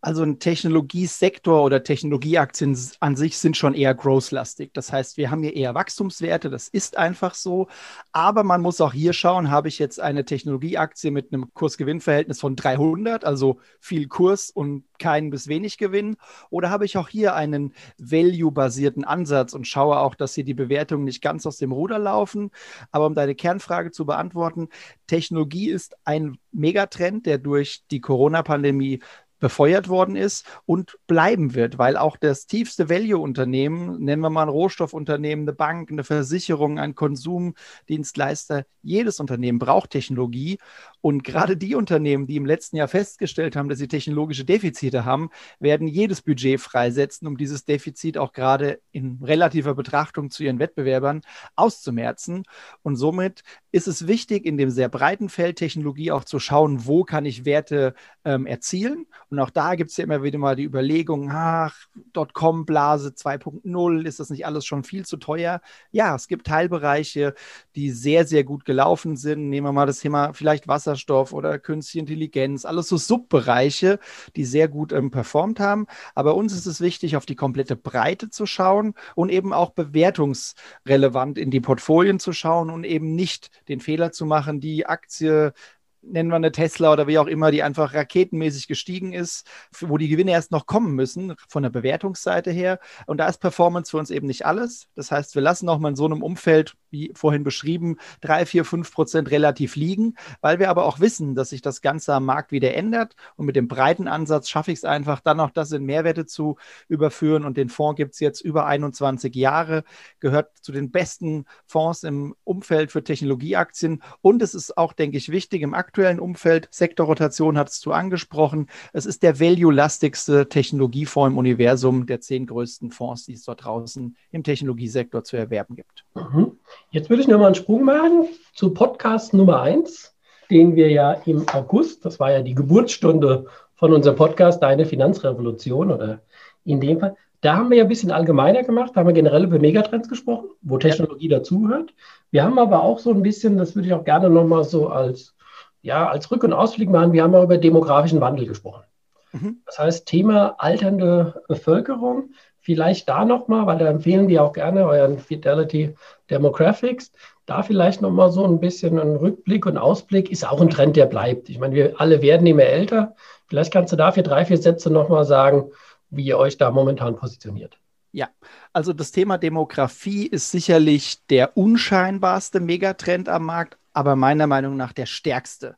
Also 0.00 0.22
ein 0.22 0.38
Technologiesektor 0.38 1.64
oder 1.64 1.82
Technologieaktien 1.82 2.78
an 3.00 3.16
sich 3.16 3.36
sind 3.36 3.56
schon 3.56 3.74
eher 3.74 3.94
growth-lastig. 3.94 4.70
Das 4.72 4.92
heißt, 4.92 5.16
wir 5.16 5.30
haben 5.30 5.42
hier 5.42 5.56
eher 5.56 5.74
Wachstumswerte, 5.74 6.50
das 6.50 6.68
ist 6.68 6.96
einfach 6.96 7.34
so. 7.34 7.66
Aber 8.12 8.44
man 8.44 8.62
muss 8.62 8.80
auch 8.80 8.92
hier 8.92 9.12
schauen, 9.12 9.50
habe 9.50 9.66
ich 9.66 9.80
jetzt 9.80 9.98
eine 10.00 10.24
Technologieaktie 10.24 11.10
mit 11.10 11.32
einem 11.32 11.52
Kurs-Gewinn-Verhältnis 11.52 12.38
von 12.38 12.54
300, 12.54 13.24
also 13.24 13.58
viel 13.80 14.06
Kurs 14.06 14.50
und 14.50 14.84
kein 15.00 15.30
bis 15.30 15.48
wenig 15.48 15.78
Gewinn? 15.78 16.16
Oder 16.50 16.70
habe 16.70 16.84
ich 16.84 16.96
auch 16.96 17.08
hier 17.08 17.34
einen 17.34 17.74
value-basierten 17.98 19.04
Ansatz 19.04 19.52
und 19.52 19.66
schaue 19.66 19.98
auch, 19.98 20.14
dass 20.14 20.34
hier 20.34 20.44
die 20.44 20.54
Bewertungen 20.54 21.04
nicht 21.04 21.22
ganz 21.22 21.44
aus 21.44 21.56
dem 21.56 21.72
Ruder 21.72 21.98
laufen? 21.98 22.50
Aber 22.92 23.06
um 23.06 23.14
deine 23.14 23.34
Kernfrage 23.34 23.90
zu 23.90 24.06
beantworten, 24.06 24.68
Technologie 25.08 25.70
ist 25.70 25.96
ein 26.04 26.38
Megatrend, 26.52 27.26
der 27.26 27.38
durch 27.38 27.82
die 27.90 28.00
Corona-Pandemie 28.00 29.00
befeuert 29.38 29.88
worden 29.88 30.16
ist 30.16 30.44
und 30.66 30.98
bleiben 31.06 31.54
wird, 31.54 31.78
weil 31.78 31.96
auch 31.96 32.16
das 32.16 32.46
tiefste 32.46 32.88
Value-Unternehmen, 32.88 34.02
nennen 34.02 34.22
wir 34.22 34.30
mal 34.30 34.42
ein 34.42 34.48
Rohstoffunternehmen, 34.48 35.44
eine 35.44 35.52
Bank, 35.52 35.90
eine 35.90 36.04
Versicherung, 36.04 36.78
ein 36.78 36.94
Konsumdienstleister, 36.94 38.64
jedes 38.82 39.20
Unternehmen 39.20 39.58
braucht 39.58 39.90
Technologie 39.90 40.58
und 41.00 41.24
gerade 41.24 41.56
die 41.56 41.74
Unternehmen, 41.74 42.26
die 42.26 42.36
im 42.36 42.46
letzten 42.46 42.76
Jahr 42.76 42.88
festgestellt 42.88 43.54
haben, 43.54 43.68
dass 43.68 43.78
sie 43.78 43.88
technologische 43.88 44.44
Defizite 44.44 45.04
haben, 45.04 45.30
werden 45.60 45.86
jedes 45.86 46.22
Budget 46.22 46.60
freisetzen, 46.60 47.28
um 47.28 47.36
dieses 47.36 47.64
Defizit 47.64 48.18
auch 48.18 48.32
gerade 48.32 48.80
in 48.92 49.18
relativer 49.22 49.74
Betrachtung 49.74 50.30
zu 50.30 50.42
ihren 50.42 50.58
Wettbewerbern 50.58 51.22
auszumerzen. 51.54 52.44
Und 52.82 52.96
somit 52.96 53.42
ist 53.70 53.86
es 53.86 54.06
wichtig, 54.06 54.46
in 54.46 54.56
dem 54.56 54.70
sehr 54.70 54.88
breiten 54.88 55.28
Feld 55.28 55.56
Technologie 55.56 56.10
auch 56.10 56.24
zu 56.24 56.38
schauen, 56.38 56.86
wo 56.86 57.04
kann 57.04 57.26
ich 57.26 57.44
Werte 57.44 57.94
ähm, 58.24 58.46
erzielen. 58.46 59.06
Und 59.30 59.38
auch 59.40 59.50
da 59.50 59.74
gibt 59.74 59.90
es 59.90 59.96
ja 59.98 60.04
immer 60.04 60.22
wieder 60.22 60.38
mal 60.38 60.56
die 60.56 60.64
Überlegung, 60.64 61.30
ach, 61.30 61.76
Dotcom-Blase 62.14 63.10
2.0, 63.10 64.06
ist 64.06 64.20
das 64.20 64.30
nicht 64.30 64.46
alles 64.46 64.64
schon 64.64 64.84
viel 64.84 65.04
zu 65.04 65.18
teuer? 65.18 65.60
Ja, 65.90 66.14
es 66.14 66.28
gibt 66.28 66.46
Teilbereiche, 66.46 67.34
die 67.74 67.90
sehr, 67.90 68.26
sehr 68.26 68.42
gut 68.44 68.64
gelaufen 68.64 69.16
sind. 69.16 69.50
Nehmen 69.50 69.66
wir 69.66 69.72
mal 69.72 69.86
das 69.86 70.00
Thema 70.00 70.32
vielleicht 70.32 70.66
Wasserstoff 70.66 71.32
oder 71.32 71.58
Künstliche 71.58 72.00
Intelligenz, 72.00 72.64
alles 72.64 72.88
so 72.88 72.96
Subbereiche, 72.96 73.98
die 74.34 74.44
sehr 74.46 74.68
gut 74.68 74.92
ähm, 74.92 75.10
performt 75.10 75.60
haben. 75.60 75.86
Aber 76.14 76.34
uns 76.36 76.54
ist 76.54 76.66
es 76.66 76.80
wichtig, 76.80 77.16
auf 77.16 77.26
die 77.26 77.36
komplette 77.36 77.76
Breite 77.76 78.30
zu 78.30 78.46
schauen 78.46 78.94
und 79.14 79.30
eben 79.30 79.52
auch 79.52 79.70
bewertungsrelevant 79.70 81.36
in 81.36 81.50
die 81.50 81.60
Portfolien 81.60 82.18
zu 82.18 82.32
schauen 82.32 82.70
und 82.70 82.84
eben 82.84 83.14
nicht 83.14 83.50
den 83.68 83.80
Fehler 83.80 84.12
zu 84.12 84.26
machen, 84.26 84.60
die 84.60 84.86
Aktie 84.86 85.52
nennen 86.02 86.30
wir 86.30 86.36
eine 86.36 86.52
Tesla 86.52 86.92
oder 86.92 87.06
wie 87.06 87.18
auch 87.18 87.26
immer, 87.26 87.50
die 87.50 87.62
einfach 87.62 87.94
raketenmäßig 87.94 88.68
gestiegen 88.68 89.12
ist, 89.12 89.46
wo 89.80 89.98
die 89.98 90.08
Gewinne 90.08 90.32
erst 90.32 90.50
noch 90.50 90.66
kommen 90.66 90.94
müssen, 90.94 91.34
von 91.48 91.62
der 91.62 91.70
Bewertungsseite 91.70 92.50
her. 92.50 92.78
Und 93.06 93.18
da 93.18 93.28
ist 93.28 93.38
Performance 93.38 93.90
für 93.90 93.98
uns 93.98 94.10
eben 94.10 94.26
nicht 94.26 94.46
alles. 94.46 94.88
Das 94.94 95.10
heißt, 95.10 95.34
wir 95.34 95.42
lassen 95.42 95.68
auch 95.68 95.78
mal 95.78 95.90
in 95.90 95.96
so 95.96 96.06
einem 96.06 96.22
Umfeld, 96.22 96.74
wie 96.90 97.12
vorhin 97.14 97.44
beschrieben, 97.44 97.96
drei, 98.20 98.46
vier, 98.46 98.64
fünf 98.64 98.92
Prozent 98.92 99.30
relativ 99.30 99.76
liegen, 99.76 100.14
weil 100.40 100.58
wir 100.58 100.70
aber 100.70 100.84
auch 100.84 101.00
wissen, 101.00 101.34
dass 101.34 101.50
sich 101.50 101.62
das 101.62 101.82
Ganze 101.82 102.14
am 102.14 102.24
Markt 102.24 102.52
wieder 102.52 102.74
ändert. 102.74 103.14
Und 103.36 103.46
mit 103.46 103.56
dem 103.56 103.68
breiten 103.68 104.08
Ansatz 104.08 104.48
schaffe 104.48 104.72
ich 104.72 104.78
es 104.78 104.84
einfach, 104.84 105.20
dann 105.20 105.40
auch 105.40 105.50
das 105.50 105.72
in 105.72 105.84
Mehrwerte 105.84 106.26
zu 106.26 106.56
überführen. 106.88 107.44
Und 107.44 107.56
den 107.56 107.68
Fonds 107.68 107.96
gibt 107.96 108.14
es 108.14 108.20
jetzt 108.20 108.40
über 108.40 108.66
21 108.66 109.34
Jahre, 109.34 109.84
gehört 110.20 110.56
zu 110.62 110.72
den 110.72 110.90
besten 110.90 111.44
Fonds 111.66 112.04
im 112.04 112.34
Umfeld 112.44 112.92
für 112.92 113.04
Technologieaktien. 113.04 114.02
Und 114.22 114.42
es 114.42 114.54
ist 114.54 114.78
auch, 114.78 114.92
denke 114.92 115.18
ich, 115.18 115.30
wichtig 115.30 115.62
im 115.62 115.74
aktuellen 115.74 115.87
aktuellen 115.88 116.20
Umfeld, 116.20 116.68
Sektorrotation 116.70 117.56
hattest 117.56 117.86
du 117.86 117.92
angesprochen. 117.92 118.66
Es 118.92 119.06
ist 119.06 119.22
der 119.22 119.40
value-lastigste 119.40 120.46
Technologiefonds 120.46 121.32
im 121.32 121.38
Universum 121.38 122.04
der 122.04 122.20
zehn 122.20 122.46
größten 122.46 122.90
Fonds, 122.90 123.24
die 123.24 123.32
es 123.32 123.44
dort 123.44 123.64
draußen 123.64 124.14
im 124.30 124.42
Technologiesektor 124.42 125.24
zu 125.24 125.38
erwerben 125.38 125.76
gibt. 125.76 126.04
Mhm. 126.14 126.58
Jetzt 126.90 127.08
würde 127.08 127.22
ich 127.22 127.28
nochmal 127.28 127.46
einen 127.46 127.54
Sprung 127.54 127.84
machen 127.84 128.26
zu 128.52 128.74
Podcast 128.74 129.32
Nummer 129.32 129.62
1, 129.62 130.14
den 130.50 130.76
wir 130.76 130.90
ja 130.90 131.12
im 131.12 131.48
August, 131.54 132.04
das 132.04 132.20
war 132.20 132.32
ja 132.32 132.42
die 132.42 132.54
Geburtsstunde 132.54 133.46
von 133.74 133.94
unserem 133.94 134.16
Podcast 134.16 134.62
Deine 134.62 134.84
Finanzrevolution 134.84 135.90
oder 135.90 136.20
in 136.66 136.82
dem 136.82 137.00
Fall, 137.00 137.16
da 137.40 137.56
haben 137.56 137.70
wir 137.70 137.78
ja 137.78 137.84
ein 137.84 137.88
bisschen 137.88 138.10
allgemeiner 138.10 138.62
gemacht, 138.62 138.92
da 138.94 139.00
haben 139.00 139.06
wir 139.06 139.14
generell 139.14 139.44
über 139.44 139.58
Megatrends 139.58 140.10
gesprochen, 140.10 140.50
wo 140.60 140.76
Technologie 140.76 141.30
ja. 141.30 141.38
dazugehört. 141.38 141.94
Wir 142.30 142.44
haben 142.44 142.58
aber 142.58 142.82
auch 142.82 142.98
so 142.98 143.10
ein 143.10 143.22
bisschen, 143.22 143.56
das 143.56 143.74
würde 143.74 143.88
ich 143.88 143.94
auch 143.94 144.04
gerne 144.04 144.28
nochmal 144.28 144.64
so 144.64 144.88
als 144.88 145.34
ja, 145.82 146.08
als 146.08 146.30
Rück- 146.30 146.44
und 146.44 146.52
Ausflug 146.52 146.88
machen, 146.88 147.12
wir 147.12 147.22
haben 147.22 147.34
auch 147.34 147.44
über 147.44 147.58
demografischen 147.58 148.20
Wandel 148.20 148.46
gesprochen. 148.46 148.84
Mhm. 149.32 149.62
Das 149.66 149.78
heißt, 149.78 150.06
Thema 150.06 150.54
alternde 150.58 151.42
Bevölkerung, 151.48 152.30
vielleicht 152.60 153.08
da 153.08 153.24
nochmal, 153.24 153.66
weil 153.66 153.78
da 153.78 153.86
empfehlen 153.86 154.28
wir 154.28 154.42
auch 154.42 154.52
gerne 154.52 154.86
euren 154.86 155.18
Fidelity 155.18 155.94
Demographics, 156.30 157.12
da 157.46 157.62
vielleicht 157.62 158.02
nochmal 158.02 158.30
so 158.30 158.44
ein 158.44 158.60
bisschen 158.60 158.98
ein 158.98 159.16
Rückblick 159.16 159.64
und 159.64 159.78
Ausblick, 159.78 160.30
ist 160.30 160.46
auch 160.46 160.60
ein 160.60 160.68
Trend, 160.68 160.96
der 160.96 161.06
bleibt. 161.06 161.48
Ich 161.48 161.58
meine, 161.58 161.74
wir 161.74 162.00
alle 162.00 162.20
werden 162.20 162.46
immer 162.46 162.64
älter. 162.64 163.14
Vielleicht 163.46 163.72
kannst 163.72 163.92
du 163.92 163.96
dafür 163.96 164.22
drei, 164.22 164.44
vier 164.44 164.58
Sätze 164.58 164.90
nochmal 164.90 165.24
sagen, 165.24 165.70
wie 166.10 166.24
ihr 166.24 166.38
euch 166.38 166.58
da 166.58 166.70
momentan 166.70 167.16
positioniert. 167.16 167.78
Ja, 168.12 168.28
also 168.72 168.92
das 168.92 169.12
Thema 169.12 169.38
Demografie 169.38 170.26
ist 170.26 170.50
sicherlich 170.50 171.24
der 171.28 171.56
unscheinbarste 171.56 172.60
Megatrend 172.60 173.28
am 173.28 173.44
Markt, 173.44 173.78
aber 173.98 174.14
meiner 174.14 174.46
Meinung 174.46 174.76
nach 174.76 174.92
der 174.92 175.06
stärkste 175.06 175.76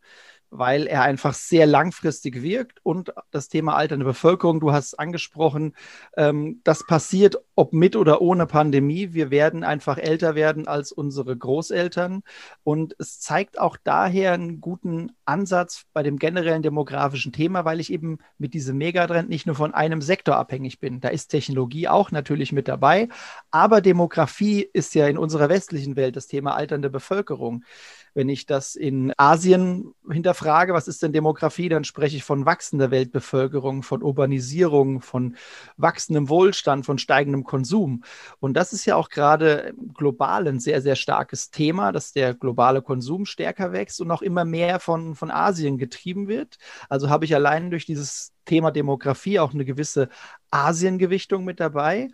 weil 0.50 0.86
er 0.88 1.02
einfach 1.02 1.32
sehr 1.34 1.66
langfristig 1.66 2.42
wirkt 2.42 2.80
und 2.82 3.12
das 3.30 3.48
Thema 3.48 3.76
alternde 3.76 4.04
Bevölkerung, 4.04 4.58
du 4.58 4.72
hast 4.72 4.98
angesprochen, 4.98 5.76
ähm, 6.16 6.60
das 6.64 6.84
passiert, 6.84 7.36
ob 7.54 7.72
mit 7.72 7.94
oder 7.94 8.20
ohne 8.20 8.46
Pandemie. 8.46 9.12
Wir 9.12 9.30
werden 9.30 9.62
einfach 9.62 9.96
älter 9.96 10.34
werden 10.34 10.66
als 10.66 10.90
unsere 10.92 11.36
Großeltern 11.36 12.22
und 12.64 12.96
es 12.98 13.20
zeigt 13.20 13.60
auch 13.60 13.76
daher 13.82 14.32
einen 14.32 14.60
guten 14.60 15.12
Ansatz 15.24 15.84
bei 15.92 16.02
dem 16.02 16.18
generellen 16.18 16.62
demografischen 16.62 17.32
Thema, 17.32 17.64
weil 17.64 17.78
ich 17.78 17.92
eben 17.92 18.18
mit 18.38 18.52
diesem 18.52 18.76
Megatrend 18.76 19.28
nicht 19.28 19.46
nur 19.46 19.54
von 19.54 19.72
einem 19.72 20.02
Sektor 20.02 20.36
abhängig 20.36 20.80
bin. 20.80 21.00
Da 21.00 21.08
ist 21.08 21.28
Technologie 21.28 21.86
auch 21.86 22.10
natürlich 22.10 22.50
mit 22.50 22.66
dabei, 22.66 23.08
aber 23.52 23.80
Demografie 23.80 24.68
ist 24.72 24.94
ja 24.96 25.06
in 25.06 25.18
unserer 25.18 25.48
westlichen 25.48 25.94
Welt 25.94 26.16
das 26.16 26.26
Thema 26.26 26.56
alternde 26.56 26.90
Bevölkerung. 26.90 27.64
Wenn 28.12 28.28
ich 28.28 28.46
das 28.46 28.74
in 28.74 29.12
Asien 29.16 29.94
hinterfrage, 30.10 30.39
was 30.44 30.88
ist 30.88 31.02
denn 31.02 31.12
Demografie, 31.12 31.68
dann 31.68 31.84
spreche 31.84 32.16
ich 32.16 32.24
von 32.24 32.46
wachsender 32.46 32.90
Weltbevölkerung, 32.90 33.82
von 33.82 34.02
Urbanisierung, 34.02 35.00
von 35.00 35.36
wachsendem 35.76 36.28
Wohlstand, 36.28 36.86
von 36.86 36.98
steigendem 36.98 37.44
Konsum. 37.44 38.04
Und 38.38 38.54
das 38.54 38.72
ist 38.72 38.84
ja 38.84 38.96
auch 38.96 39.08
gerade 39.08 39.74
global 39.94 40.46
ein 40.48 40.60
sehr, 40.60 40.82
sehr 40.82 40.96
starkes 40.96 41.50
Thema, 41.50 41.92
dass 41.92 42.12
der 42.12 42.34
globale 42.34 42.82
Konsum 42.82 43.26
stärker 43.26 43.72
wächst 43.72 44.00
und 44.00 44.10
auch 44.10 44.22
immer 44.22 44.44
mehr 44.44 44.80
von, 44.80 45.14
von 45.14 45.30
Asien 45.30 45.78
getrieben 45.78 46.28
wird. 46.28 46.58
Also 46.88 47.10
habe 47.10 47.24
ich 47.24 47.34
allein 47.34 47.70
durch 47.70 47.86
dieses 47.86 48.32
Thema 48.44 48.70
Demografie 48.70 49.38
auch 49.38 49.54
eine 49.54 49.64
gewisse 49.64 50.08
Asiengewichtung 50.50 51.44
mit 51.44 51.60
dabei. 51.60 52.08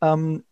Ähm, 0.00 0.44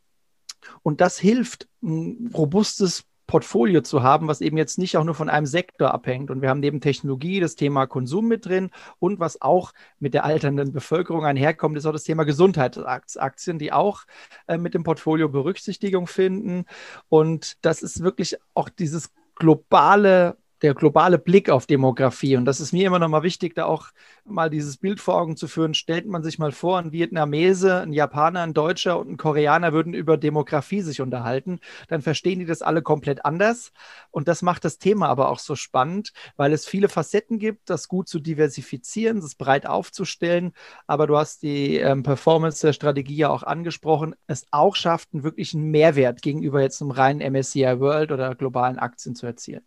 und 0.83 1.01
das 1.01 1.19
hilft, 1.19 1.69
ein 1.83 2.31
robustes 2.35 3.05
Portfolio 3.31 3.81
zu 3.81 4.03
haben, 4.03 4.27
was 4.27 4.41
eben 4.41 4.57
jetzt 4.57 4.77
nicht 4.77 4.97
auch 4.97 5.05
nur 5.05 5.15
von 5.15 5.29
einem 5.29 5.47
Sektor 5.47 5.95
abhängt. 5.95 6.33
Und 6.33 6.43
wir 6.43 6.49
haben 6.49 6.59
neben 6.59 6.81
Technologie 6.81 7.39
das 7.39 7.55
Thema 7.55 7.87
Konsum 7.87 8.27
mit 8.27 8.45
drin 8.45 8.71
und 8.99 9.21
was 9.21 9.41
auch 9.41 9.71
mit 10.01 10.15
der 10.15 10.25
alternden 10.25 10.73
Bevölkerung 10.73 11.25
einherkommt, 11.25 11.77
ist 11.77 11.87
auch 11.87 11.93
das 11.93 12.03
Thema 12.03 12.25
Gesundheitsaktien, 12.25 13.61
die 13.61 13.73
auch 13.73 14.03
äh, 14.49 14.59
mit 14.59 14.75
dem 14.75 14.83
Portfolio 14.83 15.29
Berücksichtigung 15.29 16.09
finden. 16.09 16.65
Und 17.09 17.65
das 17.65 17.83
ist 17.83 18.03
wirklich 18.03 18.37
auch 18.55 18.69
dieses 18.69 19.13
globale 19.37 20.37
der 20.62 20.75
globale 20.75 21.19
Blick 21.19 21.49
auf 21.50 21.67
Demografie. 21.67 22.37
Und 22.37 22.45
das 22.45 22.61
ist 22.61 22.73
mir 22.73 22.87
immer 22.87 22.99
noch 22.99 23.09
mal 23.09 23.23
wichtig, 23.23 23.55
da 23.55 23.64
auch 23.64 23.88
mal 24.25 24.50
dieses 24.50 24.76
Bild 24.76 25.00
vor 25.00 25.21
Augen 25.21 25.37
zu 25.37 25.49
führen. 25.49 25.75
Stellt 25.75 26.07
man 26.07 26.23
sich 26.23 26.38
mal 26.38 26.52
vor, 26.52 26.79
ein 26.79 26.93
Vietnamese, 26.93 27.81
ein 27.81 27.93
Japaner, 27.93 28.43
ein 28.43 28.55
Deutscher 28.55 28.99
und 28.99 29.11
ein 29.11 29.17
Koreaner 29.17 29.73
würden 29.73 29.95
über 29.95 30.17
Demografie 30.17 30.83
sich 30.83 31.00
unterhalten, 31.00 31.61
dann 31.88 32.02
verstehen 32.02 32.38
die 32.38 32.47
das 32.47 32.62
alle 32.62 32.83
komplett 32.83 33.25
anders. 33.25 33.73
Und 34.11 34.29
das 34.29 34.43
macht 34.43 34.64
das 34.64 34.79
Thema 34.79 35.09
aber 35.09 35.31
auch 35.31 35.38
so 35.38 35.57
spannend, 35.57 36.12
weil 36.37 36.52
es 36.52 36.67
viele 36.67 36.88
Facetten 36.88 37.38
gibt, 37.38 37.71
das 37.71 37.88
gut 37.88 38.09
zu 38.09 38.21
diversifizieren, 38.21 39.21
das 39.21 39.35
breit 39.35 39.67
aufzustellen. 39.67 40.52
Aber 40.87 41.07
du 41.07 41.17
hast 41.17 41.43
die 41.43 41.76
ähm, 41.76 42.02
Performance 42.02 42.67
der 42.67 42.73
Strategie 42.73 43.17
ja 43.17 43.31
auch 43.31 43.43
angesprochen, 43.43 44.14
es 44.26 44.47
auch 44.50 44.76
schafft, 44.76 45.11
einen 45.12 45.25
wirklichen 45.25 45.71
Mehrwert 45.71 46.23
gegenüber 46.23 46.61
jetzt 46.61 46.81
einem 46.83 46.90
reinen 46.90 47.33
MSCI 47.33 47.81
World 47.81 48.12
oder 48.12 48.35
globalen 48.35 48.79
Aktien 48.79 49.14
zu 49.14 49.26
erzielen. 49.26 49.62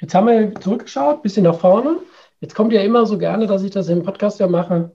Jetzt 0.00 0.14
haben 0.14 0.26
wir 0.26 0.54
zurückgeschaut, 0.60 1.22
bisschen 1.22 1.44
nach 1.44 1.58
vorne. 1.58 1.96
Jetzt 2.40 2.54
kommt 2.54 2.72
ja 2.72 2.82
immer 2.82 3.06
so 3.06 3.18
gerne, 3.18 3.46
dass 3.46 3.62
ich 3.62 3.70
das 3.70 3.88
im 3.88 4.02
Podcast 4.02 4.40
ja 4.40 4.46
mache. 4.46 4.92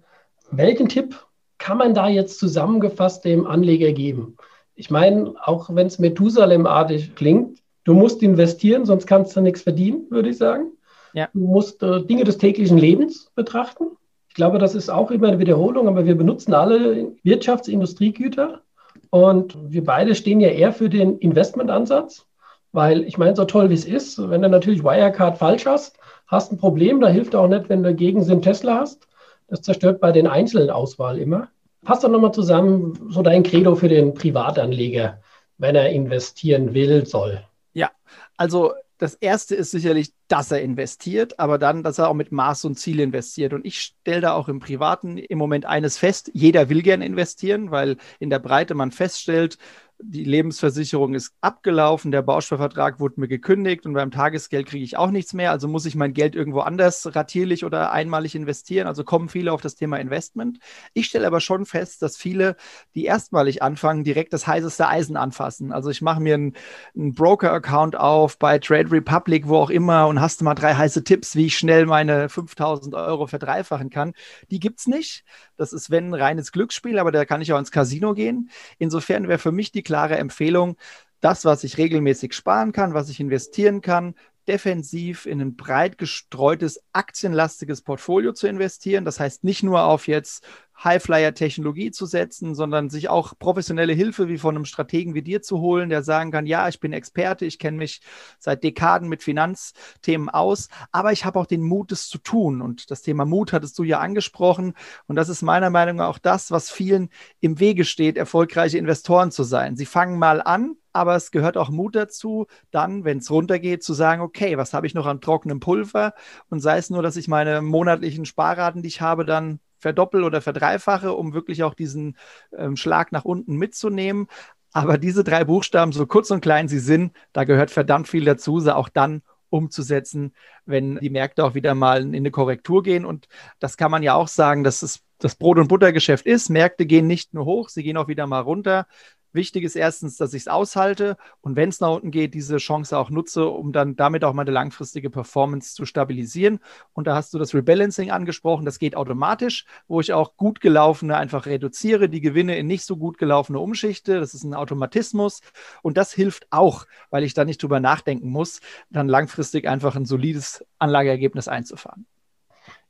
Welchen 0.51 0.89
Tipp 0.89 1.15
kann 1.57 1.77
man 1.77 1.93
da 1.93 2.07
jetzt 2.07 2.39
zusammengefasst 2.39 3.25
dem 3.25 3.47
Anleger 3.47 3.91
geben? 3.91 4.37
Ich 4.75 4.89
meine, 4.89 5.33
auch 5.43 5.73
wenn 5.73 5.87
es 5.87 5.99
Methusalem-artig 5.99 7.15
klingt, 7.15 7.59
du 7.83 7.93
musst 7.93 8.21
investieren, 8.23 8.85
sonst 8.85 9.07
kannst 9.07 9.35
du 9.35 9.41
nichts 9.41 9.61
verdienen, 9.61 10.05
würde 10.09 10.29
ich 10.29 10.37
sagen. 10.37 10.71
Ja. 11.13 11.27
Du 11.33 11.39
musst 11.39 11.81
äh, 11.83 12.03
Dinge 12.03 12.23
des 12.23 12.37
täglichen 12.37 12.77
Lebens 12.77 13.31
betrachten. 13.35 13.85
Ich 14.29 14.35
glaube, 14.35 14.59
das 14.59 14.75
ist 14.75 14.89
auch 14.89 15.11
immer 15.11 15.27
eine 15.27 15.39
Wiederholung, 15.39 15.87
aber 15.87 16.05
wir 16.05 16.15
benutzen 16.15 16.53
alle 16.53 17.13
Wirtschaftsindustriegüter 17.23 18.61
und 19.09 19.57
wir 19.71 19.83
beide 19.83 20.13
stehen 20.15 20.39
ja 20.39 20.49
eher 20.49 20.71
für 20.71 20.87
den 20.87 21.17
Investmentansatz. 21.17 22.25
Weil 22.71 23.03
ich 23.03 23.17
meine, 23.17 23.35
so 23.35 23.45
toll 23.45 23.69
wie 23.69 23.75
es 23.75 23.85
ist, 23.85 24.29
wenn 24.29 24.41
du 24.41 24.49
natürlich 24.49 24.83
Wirecard 24.83 25.37
falsch 25.37 25.65
hast, 25.65 25.97
hast 26.27 26.51
ein 26.51 26.57
Problem. 26.57 27.01
Da 27.01 27.07
hilft 27.07 27.35
auch 27.35 27.47
nicht, 27.47 27.69
wenn 27.69 27.83
du 27.83 27.93
Gegensinn 27.93 28.41
Tesla 28.41 28.79
hast. 28.79 29.07
Das 29.47 29.61
zerstört 29.61 29.99
bei 29.99 30.11
den 30.11 30.27
einzelnen 30.27 30.69
Auswahl 30.69 31.17
immer. 31.17 31.49
Passt 31.83 32.03
doch 32.03 32.09
nochmal 32.09 32.33
zusammen, 32.33 32.99
so 33.09 33.21
dein 33.21 33.43
Credo 33.43 33.75
für 33.75 33.87
den 33.87 34.13
Privatanleger, 34.13 35.19
wenn 35.57 35.75
er 35.75 35.89
investieren 35.89 36.73
will, 36.73 37.05
soll. 37.05 37.41
Ja, 37.73 37.89
also 38.37 38.73
das 38.99 39.15
erste 39.15 39.55
ist 39.55 39.71
sicherlich, 39.71 40.11
dass 40.27 40.51
er 40.51 40.61
investiert, 40.61 41.39
aber 41.39 41.57
dann, 41.57 41.83
dass 41.83 41.99
er 41.99 42.09
auch 42.09 42.13
mit 42.13 42.33
Maß 42.33 42.65
und 42.65 42.77
Ziel 42.77 42.99
investiert. 42.99 43.53
Und 43.53 43.65
ich 43.65 43.79
stelle 43.79 44.21
da 44.21 44.33
auch 44.33 44.49
im 44.49 44.59
Privaten 44.59 45.17
im 45.17 45.37
Moment 45.37 45.65
eines 45.65 45.97
fest, 45.97 46.29
jeder 46.33 46.69
will 46.69 46.81
gern 46.81 47.01
investieren, 47.01 47.71
weil 47.71 47.95
in 48.19 48.29
der 48.29 48.39
Breite 48.39 48.75
man 48.75 48.91
feststellt, 48.91 49.57
die 50.01 50.23
Lebensversicherung 50.23 51.13
ist 51.13 51.33
abgelaufen, 51.41 52.11
der 52.11 52.21
Bausparvertrag 52.21 52.99
wurde 53.01 53.19
mir 53.19 53.27
gekündigt 53.27 53.85
und 53.85 53.93
beim 53.93 54.11
Tagesgeld 54.11 54.67
kriege 54.67 54.83
ich 54.83 54.97
auch 54.97 55.11
nichts 55.11 55.33
mehr. 55.33 55.51
Also 55.51 55.67
muss 55.67 55.85
ich 55.85 55.95
mein 55.95 56.13
Geld 56.13 56.35
irgendwo 56.35 56.61
anders 56.61 57.15
ratierlich 57.15 57.65
oder 57.65 57.91
einmalig 57.91 58.33
investieren. 58.33 58.87
Also 58.87 59.03
kommen 59.03 59.27
viele 59.27 59.51
auf 59.51 59.61
das 59.61 59.75
Thema 59.75 59.97
Investment. 59.97 60.59
Ich 60.93 61.07
stelle 61.07 61.27
aber 61.27 61.41
schon 61.41 61.65
fest, 61.65 62.01
dass 62.01 62.15
viele, 62.15 62.55
die 62.95 63.05
erstmalig 63.05 63.61
anfangen, 63.61 64.05
direkt 64.05 64.31
das 64.31 64.47
heißeste 64.47 64.87
Eisen 64.87 65.17
anfassen. 65.17 65.73
Also 65.73 65.89
ich 65.89 66.01
mache 66.01 66.21
mir 66.21 66.35
einen, 66.35 66.53
einen 66.95 67.13
Broker-Account 67.13 67.97
auf 67.97 68.39
bei 68.39 68.57
Trade 68.57 68.91
Republic, 68.91 69.49
wo 69.49 69.57
auch 69.57 69.69
immer 69.69 70.07
und 70.07 70.21
hast 70.21 70.39
du 70.39 70.45
mal 70.45 70.55
drei 70.55 70.75
heiße 70.75 71.03
Tipps, 71.03 71.35
wie 71.35 71.47
ich 71.47 71.57
schnell 71.57 71.85
meine 71.85 72.29
5000 72.29 72.95
Euro 72.95 73.27
verdreifachen 73.27 73.89
kann. 73.89 74.13
Die 74.49 74.61
gibt 74.61 74.79
es 74.79 74.87
nicht. 74.87 75.25
Das 75.57 75.73
ist, 75.73 75.89
wenn, 75.89 76.09
ein 76.09 76.13
reines 76.13 76.53
Glücksspiel, 76.53 76.99
aber 76.99 77.11
da 77.11 77.25
kann 77.25 77.41
ich 77.41 77.51
auch 77.51 77.59
ins 77.59 77.71
Casino 77.71 78.13
gehen. 78.13 78.49
Insofern 78.77 79.27
wäre 79.27 79.39
für 79.39 79.51
mich 79.51 79.73
die 79.73 79.83
klare 79.89 80.19
Empfehlung, 80.19 80.77
das, 81.19 81.45
was 81.45 81.63
ich 81.63 81.79
regelmäßig 81.79 82.33
sparen 82.33 82.73
kann, 82.73 82.93
was 82.93 83.09
ich 83.09 83.19
investieren 83.19 83.81
kann, 83.81 84.13
defensiv 84.47 85.25
in 85.25 85.41
ein 85.41 85.55
breit 85.55 85.97
gestreutes, 85.97 86.83
aktienlastiges 86.93 87.81
Portfolio 87.81 88.31
zu 88.33 88.45
investieren. 88.45 89.03
Das 89.03 89.19
heißt 89.19 89.43
nicht 89.43 89.63
nur 89.63 89.81
auf 89.85 90.07
jetzt 90.07 90.45
Highflyer-Technologie 90.83 91.91
zu 91.91 92.05
setzen, 92.05 92.55
sondern 92.55 92.89
sich 92.89 93.09
auch 93.09 93.33
professionelle 93.37 93.93
Hilfe 93.93 94.27
wie 94.27 94.37
von 94.37 94.55
einem 94.55 94.65
Strategen 94.65 95.13
wie 95.13 95.21
dir 95.21 95.41
zu 95.41 95.59
holen, 95.59 95.89
der 95.89 96.03
sagen 96.03 96.31
kann, 96.31 96.45
ja, 96.45 96.67
ich 96.69 96.79
bin 96.79 96.93
Experte, 96.93 97.45
ich 97.45 97.59
kenne 97.59 97.77
mich 97.77 98.01
seit 98.39 98.63
Dekaden 98.63 99.09
mit 99.09 99.23
Finanzthemen 99.23 100.29
aus, 100.29 100.69
aber 100.91 101.11
ich 101.11 101.25
habe 101.25 101.39
auch 101.39 101.45
den 101.45 101.61
Mut, 101.61 101.91
es 101.91 102.07
zu 102.07 102.17
tun. 102.17 102.61
Und 102.61 102.91
das 102.91 103.01
Thema 103.01 103.25
Mut 103.25 103.53
hattest 103.53 103.77
du 103.79 103.83
ja 103.83 103.99
angesprochen. 103.99 104.73
Und 105.07 105.15
das 105.15 105.29
ist 105.29 105.41
meiner 105.41 105.69
Meinung 105.69 105.97
nach 105.97 106.09
auch 106.09 106.19
das, 106.19 106.51
was 106.51 106.71
vielen 106.71 107.09
im 107.39 107.59
Wege 107.59 107.85
steht, 107.85 108.17
erfolgreiche 108.17 108.77
Investoren 108.77 109.31
zu 109.31 109.43
sein. 109.43 109.75
Sie 109.75 109.85
fangen 109.85 110.17
mal 110.17 110.41
an, 110.41 110.75
aber 110.93 111.15
es 111.15 111.31
gehört 111.31 111.57
auch 111.57 111.69
Mut 111.69 111.95
dazu, 111.95 112.47
dann, 112.71 113.03
wenn 113.03 113.19
es 113.19 113.29
runtergeht, 113.29 113.83
zu 113.83 113.93
sagen, 113.93 114.21
okay, 114.21 114.57
was 114.57 114.73
habe 114.73 114.87
ich 114.87 114.93
noch 114.93 115.05
an 115.05 115.21
trockenem 115.21 115.59
Pulver? 115.59 116.13
Und 116.49 116.61
sei 116.61 116.77
es 116.77 116.89
nur, 116.89 117.03
dass 117.03 117.15
ich 117.15 117.27
meine 117.27 117.61
monatlichen 117.61 118.25
Sparraten, 118.25 118.81
die 118.81 118.87
ich 118.87 119.01
habe, 119.01 119.25
dann 119.25 119.59
verdoppel 119.79 120.23
oder 120.23 120.41
verdreifache, 120.41 121.13
um 121.13 121.33
wirklich 121.33 121.63
auch 121.63 121.73
diesen 121.73 122.17
ähm, 122.57 122.75
Schlag 122.75 123.11
nach 123.11 123.25
unten 123.25 123.55
mitzunehmen. 123.55 124.27
Aber 124.71 124.97
diese 124.97 125.23
drei 125.23 125.43
Buchstaben, 125.45 125.91
so 125.91 126.05
kurz 126.05 126.29
und 126.31 126.41
klein 126.41 126.67
sie 126.67 126.79
sind, 126.79 127.13
da 127.33 127.43
gehört 127.43 127.71
verdammt 127.71 128.07
viel 128.07 128.25
dazu, 128.25 128.59
sie 128.59 128.75
auch 128.75 128.89
dann 128.89 129.23
umzusetzen, 129.49 130.33
wenn 130.65 130.97
die 130.99 131.09
Märkte 131.09 131.43
auch 131.43 131.55
wieder 131.55 131.73
mal 131.73 132.01
in 132.01 132.15
eine 132.15 132.31
Korrektur 132.31 132.83
gehen. 132.83 133.05
Und 133.05 133.27
das 133.59 133.77
kann 133.77 133.89
man 133.89 134.03
ja 134.03 134.13
auch 134.13 134.27
sagen, 134.27 134.63
dass 134.63 134.83
es 134.83 135.01
das 135.17 135.35
Brot- 135.35 135.57
und 135.57 135.67
Buttergeschäft 135.67 136.25
ist. 136.25 136.49
Märkte 136.49 136.85
gehen 136.85 137.07
nicht 137.07 137.33
nur 137.33 137.45
hoch, 137.45 137.69
sie 137.69 137.83
gehen 137.83 137.97
auch 137.97 138.07
wieder 138.07 138.27
mal 138.27 138.41
runter. 138.41 138.87
Wichtig 139.31 139.63
ist 139.63 139.75
erstens, 139.75 140.17
dass 140.17 140.33
ich 140.33 140.43
es 140.43 140.47
aushalte 140.47 141.15
und 141.41 141.55
wenn 141.55 141.69
es 141.69 141.79
nach 141.79 141.91
unten 141.91 142.09
geht, 142.09 142.33
diese 142.33 142.57
Chance 142.57 142.97
auch 142.97 143.11
nutze, 143.11 143.47
um 143.47 143.71
dann 143.71 143.95
damit 143.95 144.23
auch 144.23 144.33
meine 144.33 144.49
langfristige 144.49 145.09
Performance 145.11 145.75
zu 145.75 145.85
stabilisieren. 145.85 146.59
Und 146.93 147.05
da 147.05 147.15
hast 147.15 147.33
du 147.33 147.37
das 147.37 147.53
Rebalancing 147.53 148.09
angesprochen, 148.09 148.65
das 148.65 148.79
geht 148.79 148.95
automatisch, 148.95 149.65
wo 149.87 150.01
ich 150.01 150.13
auch 150.13 150.35
gut 150.35 150.61
gelaufene 150.61 151.15
einfach 151.15 151.45
reduziere, 151.45 152.09
die 152.09 152.21
Gewinne 152.21 152.57
in 152.57 152.65
nicht 152.65 152.85
so 152.85 152.97
gut 152.97 153.17
gelaufene 153.19 153.59
umschichte. 153.59 154.19
Das 154.19 154.33
ist 154.33 154.43
ein 154.43 154.55
Automatismus 154.55 155.41
und 155.83 155.97
das 155.97 156.11
hilft 156.11 156.47
auch, 156.49 156.85
weil 157.11 157.23
ich 157.23 157.35
da 157.35 157.45
nicht 157.45 157.61
drüber 157.61 157.79
nachdenken 157.79 158.29
muss, 158.29 158.61
dann 158.89 159.07
langfristig 159.07 159.67
einfach 159.67 159.95
ein 159.95 160.05
solides 160.05 160.65
Anlageergebnis 160.79 161.47
einzufahren. 161.47 162.07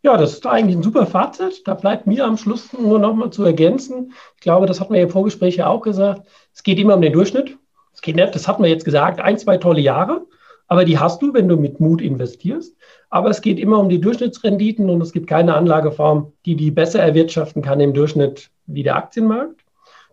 Ja, 0.01 0.15
das 0.15 0.33
ist 0.33 0.47
eigentlich 0.47 0.77
ein 0.77 0.83
super 0.83 1.05
Fazit. 1.05 1.67
Da 1.67 1.73
bleibt 1.73 2.07
mir 2.07 2.25
am 2.25 2.37
Schluss 2.37 2.71
nur 2.71 2.99
noch 2.99 3.13
mal 3.13 3.31
zu 3.31 3.43
ergänzen. 3.43 4.13
Ich 4.35 4.41
glaube, 4.41 4.65
das 4.65 4.79
hatten 4.79 4.93
wir 4.93 5.01
im 5.01 5.09
Vorgespräch 5.09 5.57
ja 5.57 5.67
auch 5.67 5.81
gesagt. 5.81 6.25
Es 6.53 6.63
geht 6.63 6.79
immer 6.79 6.95
um 6.95 7.01
den 7.01 7.11
Durchschnitt. 7.11 7.57
Es 7.93 8.01
geht 8.01 8.15
nicht, 8.15 8.33
das 8.33 8.47
hatten 8.47 8.63
wir 8.63 8.69
jetzt 8.69 8.85
gesagt, 8.85 9.19
ein, 9.19 9.37
zwei 9.37 9.57
tolle 9.57 9.81
Jahre. 9.81 10.25
Aber 10.67 10.85
die 10.85 10.99
hast 10.99 11.21
du, 11.21 11.33
wenn 11.33 11.49
du 11.49 11.57
mit 11.57 11.81
Mut 11.81 12.01
investierst. 12.01 12.77
Aber 13.09 13.29
es 13.29 13.41
geht 13.41 13.59
immer 13.59 13.79
um 13.79 13.89
die 13.89 13.99
Durchschnittsrenditen 13.99 14.89
und 14.89 15.01
es 15.01 15.11
gibt 15.11 15.27
keine 15.27 15.55
Anlageform, 15.55 16.31
die 16.45 16.55
die 16.55 16.71
besser 16.71 17.01
erwirtschaften 17.01 17.61
kann 17.61 17.79
im 17.81 17.93
Durchschnitt 17.93 18.51
wie 18.67 18.83
der 18.83 18.95
Aktienmarkt. 18.95 19.61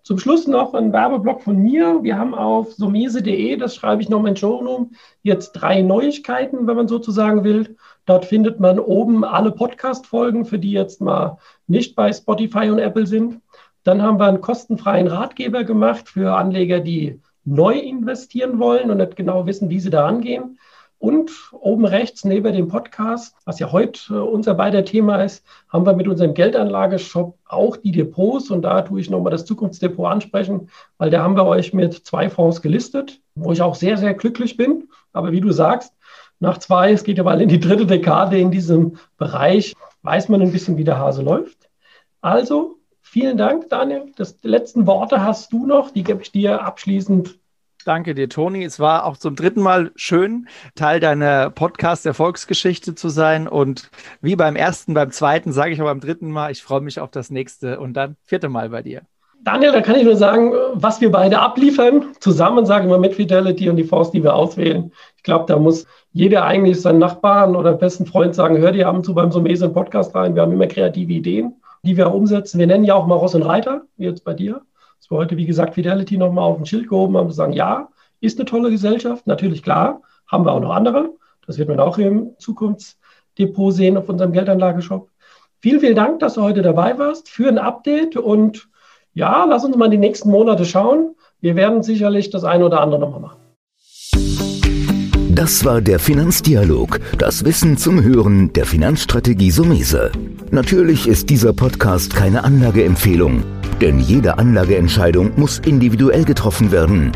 Zum 0.03 0.19
Schluss 0.19 0.47
noch 0.47 0.73
ein 0.75 0.93
Werbeblock 0.93 1.43
von 1.43 1.59
mir. 1.59 1.99
Wir 2.03 2.17
haben 2.17 2.35
auf 2.35 2.73
somese.de, 2.73 3.57
das 3.57 3.75
schreibe 3.75 4.03
ich 4.03 4.09
noch 4.09 4.25
in 4.25 4.37
Showroom, 4.37 4.93
jetzt 5.23 5.53
drei 5.53 5.83
Neuigkeiten, 5.83 6.67
wenn 6.67 6.77
man 6.77 6.89
sozusagen 6.89 7.45
will. 7.45 7.77
Dort 8.07 8.25
findet 8.25 8.61
man 8.61 8.79
oben 8.79 9.25
alle 9.25 9.51
Podcast-Folgen, 9.51 10.45
für 10.45 10.59
die 10.59 10.71
jetzt 10.71 11.01
mal 11.01 11.39
nicht 11.67 11.97
bei 11.97 12.13
Spotify 12.13 12.71
und 12.71 12.79
Apple 12.79 13.07
sind. 13.07 13.41
Dann 13.83 14.03
haben 14.03 14.19
wir 14.19 14.27
einen 14.27 14.41
kostenfreien 14.41 15.09
Ratgeber 15.09 15.65
gemacht 15.65 16.09
für 16.09 16.37
Anleger, 16.37 16.81
die 16.81 17.21
neu 17.45 17.79
investieren 17.79 18.59
wollen 18.59 18.91
und 18.91 18.99
nicht 18.99 19.17
genau 19.17 19.47
wissen, 19.47 19.71
wie 19.71 19.81
sie 19.81 19.91
da 19.91 20.07
angehen. 20.07 20.59
Und 20.99 21.31
oben 21.53 21.85
rechts 21.85 22.25
neben 22.25 22.55
dem 22.55 22.69
Podcast, 22.69 23.37
was 23.45 23.59
ja 23.59 23.71
heute 23.71 24.15
äh, 24.15 24.19
unser 24.19 24.55
beider 24.55 24.85
Thema 24.85 25.23
ist, 25.23 25.45
haben 25.69 25.85
wir 25.85 25.95
mit 25.95 26.09
unserem 26.09 26.33
Geldanlageshop 26.33 27.37
auch 27.45 27.77
die 27.77 27.93
Depots. 27.93 28.51
Und 28.51 28.63
da 28.63 28.83
tue 28.83 29.01
ich 29.01 29.11
nochmal 29.11 29.31
das 29.31 29.45
Zukunftsdepot 29.45 30.07
ansprechen, 30.07 30.71
weil 30.97 31.11
da 31.11 31.23
haben 31.23 31.37
wir 31.37 31.45
euch 31.45 31.75
mit 31.75 31.95
zwei 31.95 32.31
Fonds 32.31 32.63
gelistet, 32.63 33.21
wo 33.35 33.53
ich 33.53 33.61
auch 33.61 33.75
sehr, 33.75 33.99
sehr 33.99 34.15
glücklich 34.15 34.57
bin. 34.57 34.89
Aber 35.13 35.33
wie 35.33 35.41
du 35.41 35.53
sagst, 35.53 35.93
nach 36.39 36.59
zwei, 36.59 36.93
es 36.93 37.05
geht 37.05 37.19
ja 37.19 37.25
mal 37.25 37.41
in 37.41 37.49
die 37.49 37.61
dritte 37.61 37.87
Dekade 37.87 38.39
in 38.39 38.51
diesem 38.51 38.99
Bereich, 39.17 39.75
weiß 40.03 40.29
man 40.29 40.43
ein 40.43 40.53
bisschen, 40.53 40.77
wie 40.77 40.85
der 40.85 40.99
Hase 40.99 41.23
läuft. 41.23 41.69
Also, 42.21 42.77
vielen 43.01 43.37
Dank, 43.37 43.69
Daniel. 43.69 44.13
Das, 44.17 44.39
die 44.41 44.49
letzten 44.49 44.87
Worte 44.87 45.23
hast 45.23 45.53
du 45.53 45.67
noch, 45.67 45.91
die 45.91 46.03
gebe 46.03 46.23
ich 46.23 46.33
dir 46.33 46.63
abschließend 46.63 47.39
Danke 47.87 48.17
dir, 48.17 48.29
Toni. 48.29 48.65
Es 48.65 48.81
war 48.81 49.05
auch 49.05 49.17
zum 49.17 49.37
dritten 49.37 49.61
Mal 49.61 49.93
schön, 49.95 50.49
Teil 50.75 50.99
deiner 50.99 51.51
Podcast-Erfolgsgeschichte 51.51 52.97
zu 52.97 53.09
sein. 53.11 53.47
Und 53.47 53.91
wie 54.21 54.35
beim 54.35 54.57
ersten, 54.57 54.93
beim 54.93 55.13
zweiten, 55.13 55.53
sage 55.53 55.73
ich 55.73 55.81
aber 55.81 55.91
beim 55.91 56.01
dritten 56.01 56.33
Mal, 56.33 56.51
ich 56.51 56.65
freue 56.65 56.81
mich 56.81 56.99
auf 56.99 57.13
das 57.13 57.31
nächste 57.31 57.79
und 57.79 57.95
dann 57.95 58.17
vierte 58.25 58.49
Mal 58.49 58.71
bei 58.71 58.83
dir. 58.83 59.03
Daniel, 59.45 59.73
da 59.73 59.81
kann 59.81 59.97
ich 59.97 60.05
nur 60.05 60.17
sagen, 60.17 60.53
was 60.73 61.01
wir 61.01 61.11
beide 61.11 61.39
abliefern, 61.39 62.07
zusammen 62.19 62.67
sagen 62.67 62.89
wir 62.89 62.99
mit 62.99 63.15
Fidelity 63.15 63.71
und 63.71 63.77
die 63.77 63.85
Fonds, 63.85 64.11
die 64.11 64.23
wir 64.23 64.35
auswählen. 64.35 64.91
Ich 65.17 65.23
glaube, 65.23 65.45
da 65.47 65.57
muss 65.59 65.87
jeder 66.13 66.45
eigentlich 66.45 66.81
seinen 66.81 66.99
Nachbarn 66.99 67.55
oder 67.55 67.75
besten 67.75 68.07
Freund 68.07 68.35
sagen, 68.35 68.59
hör 68.59 68.73
dir 68.73 68.89
ab 68.89 68.97
und 68.97 69.05
zu 69.05 69.15
beim 69.15 69.31
Sumesen 69.31 69.73
Podcast 69.73 70.15
rein. 70.15 70.35
Wir 70.35 70.43
haben 70.43 70.53
immer 70.53 70.67
kreative 70.67 71.13
Ideen, 71.13 71.55
die 71.85 71.97
wir 71.97 72.13
umsetzen. 72.13 72.59
Wir 72.59 72.67
nennen 72.67 72.85
ja 72.85 72.95
auch 72.95 73.07
mal 73.07 73.15
Ross 73.15 73.35
und 73.35 73.43
Reiter, 73.43 73.83
wie 73.97 74.07
jetzt 74.07 74.25
bei 74.25 74.35
dir. 74.35 74.63
Das 74.99 75.11
war 75.11 75.19
heute, 75.19 75.37
wie 75.37 75.47
gesagt, 75.47 75.75
Fidelity 75.75 76.17
nochmal 76.17 76.45
auf 76.45 76.59
ein 76.59 76.67
Schild 76.67 76.89
gehoben 76.89 77.17
haben, 77.17 77.29
zu 77.29 77.37
sagen, 77.37 77.53
ja, 77.53 77.89
ist 78.21 78.39
eine 78.39 78.47
tolle 78.47 78.71
Gesellschaft, 78.71 79.27
natürlich 79.27 79.63
klar, 79.63 80.01
haben 80.27 80.45
wir 80.45 80.53
auch 80.53 80.61
noch 80.61 80.75
andere. 80.75 81.11
Das 81.47 81.59
wird 81.59 81.69
man 81.69 81.79
auch 81.79 81.99
im 81.99 82.31
Zukunftsdepot 82.39 83.73
sehen 83.73 83.97
auf 83.97 84.09
unserem 84.09 84.33
Geldanlageshop. 84.33 85.09
Vielen, 85.61 85.81
vielen 85.81 85.97
Dank, 85.97 86.19
dass 86.19 86.35
du 86.35 86.43
heute 86.43 86.63
dabei 86.63 86.99
warst 86.99 87.29
für 87.29 87.49
ein 87.49 87.59
Update 87.59 88.17
und 88.17 88.69
ja, 89.17 89.47
lass 89.47 89.65
uns 89.65 89.77
mal 89.77 89.89
die 89.89 89.97
nächsten 89.97 90.31
Monate 90.31 90.67
schauen. 90.67 91.15
Wir 91.41 91.57
werden 91.57 91.83
sicherlich 91.83 92.29
das 92.29 92.45
eine 92.45 92.67
oder 92.67 92.83
andere 92.83 93.01
nochmal 93.01 93.21
machen. 93.21 93.41
Das 95.35 95.65
war 95.65 95.81
der 95.81 95.99
Finanzdialog, 95.99 97.01
das 97.17 97.45
Wissen 97.45 97.79
zum 97.79 98.03
Hören 98.03 98.53
der 98.53 98.67
Finanzstrategie 98.67 99.51
Sumese. 99.51 100.13
Natürlich 100.51 101.09
ist 101.09 101.31
dieser 101.31 101.55
Podcast 101.55 102.15
keine 102.15 102.45
Anlageempfehlung, 102.45 103.43
denn 103.81 104.01
jede 104.01 104.37
Anlageentscheidung 104.39 105.33
muss 105.37 105.61
individuell 105.61 106.25
getroffen 106.25 106.71
werden. 106.71 107.13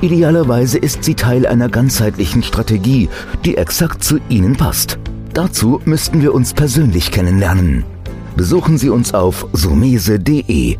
Idealerweise 0.00 0.78
ist 0.78 1.04
sie 1.04 1.14
Teil 1.14 1.46
einer 1.46 1.68
ganzheitlichen 1.68 2.42
Strategie, 2.42 3.08
die 3.44 3.56
exakt 3.56 4.02
zu 4.02 4.18
Ihnen 4.28 4.56
passt. 4.56 4.98
Dazu 5.32 5.80
müssten 5.84 6.22
wir 6.22 6.34
uns 6.34 6.54
persönlich 6.54 7.12
kennenlernen. 7.12 7.84
Besuchen 8.36 8.78
Sie 8.78 8.90
uns 8.90 9.14
auf 9.14 9.46
sumese.de 9.52 10.78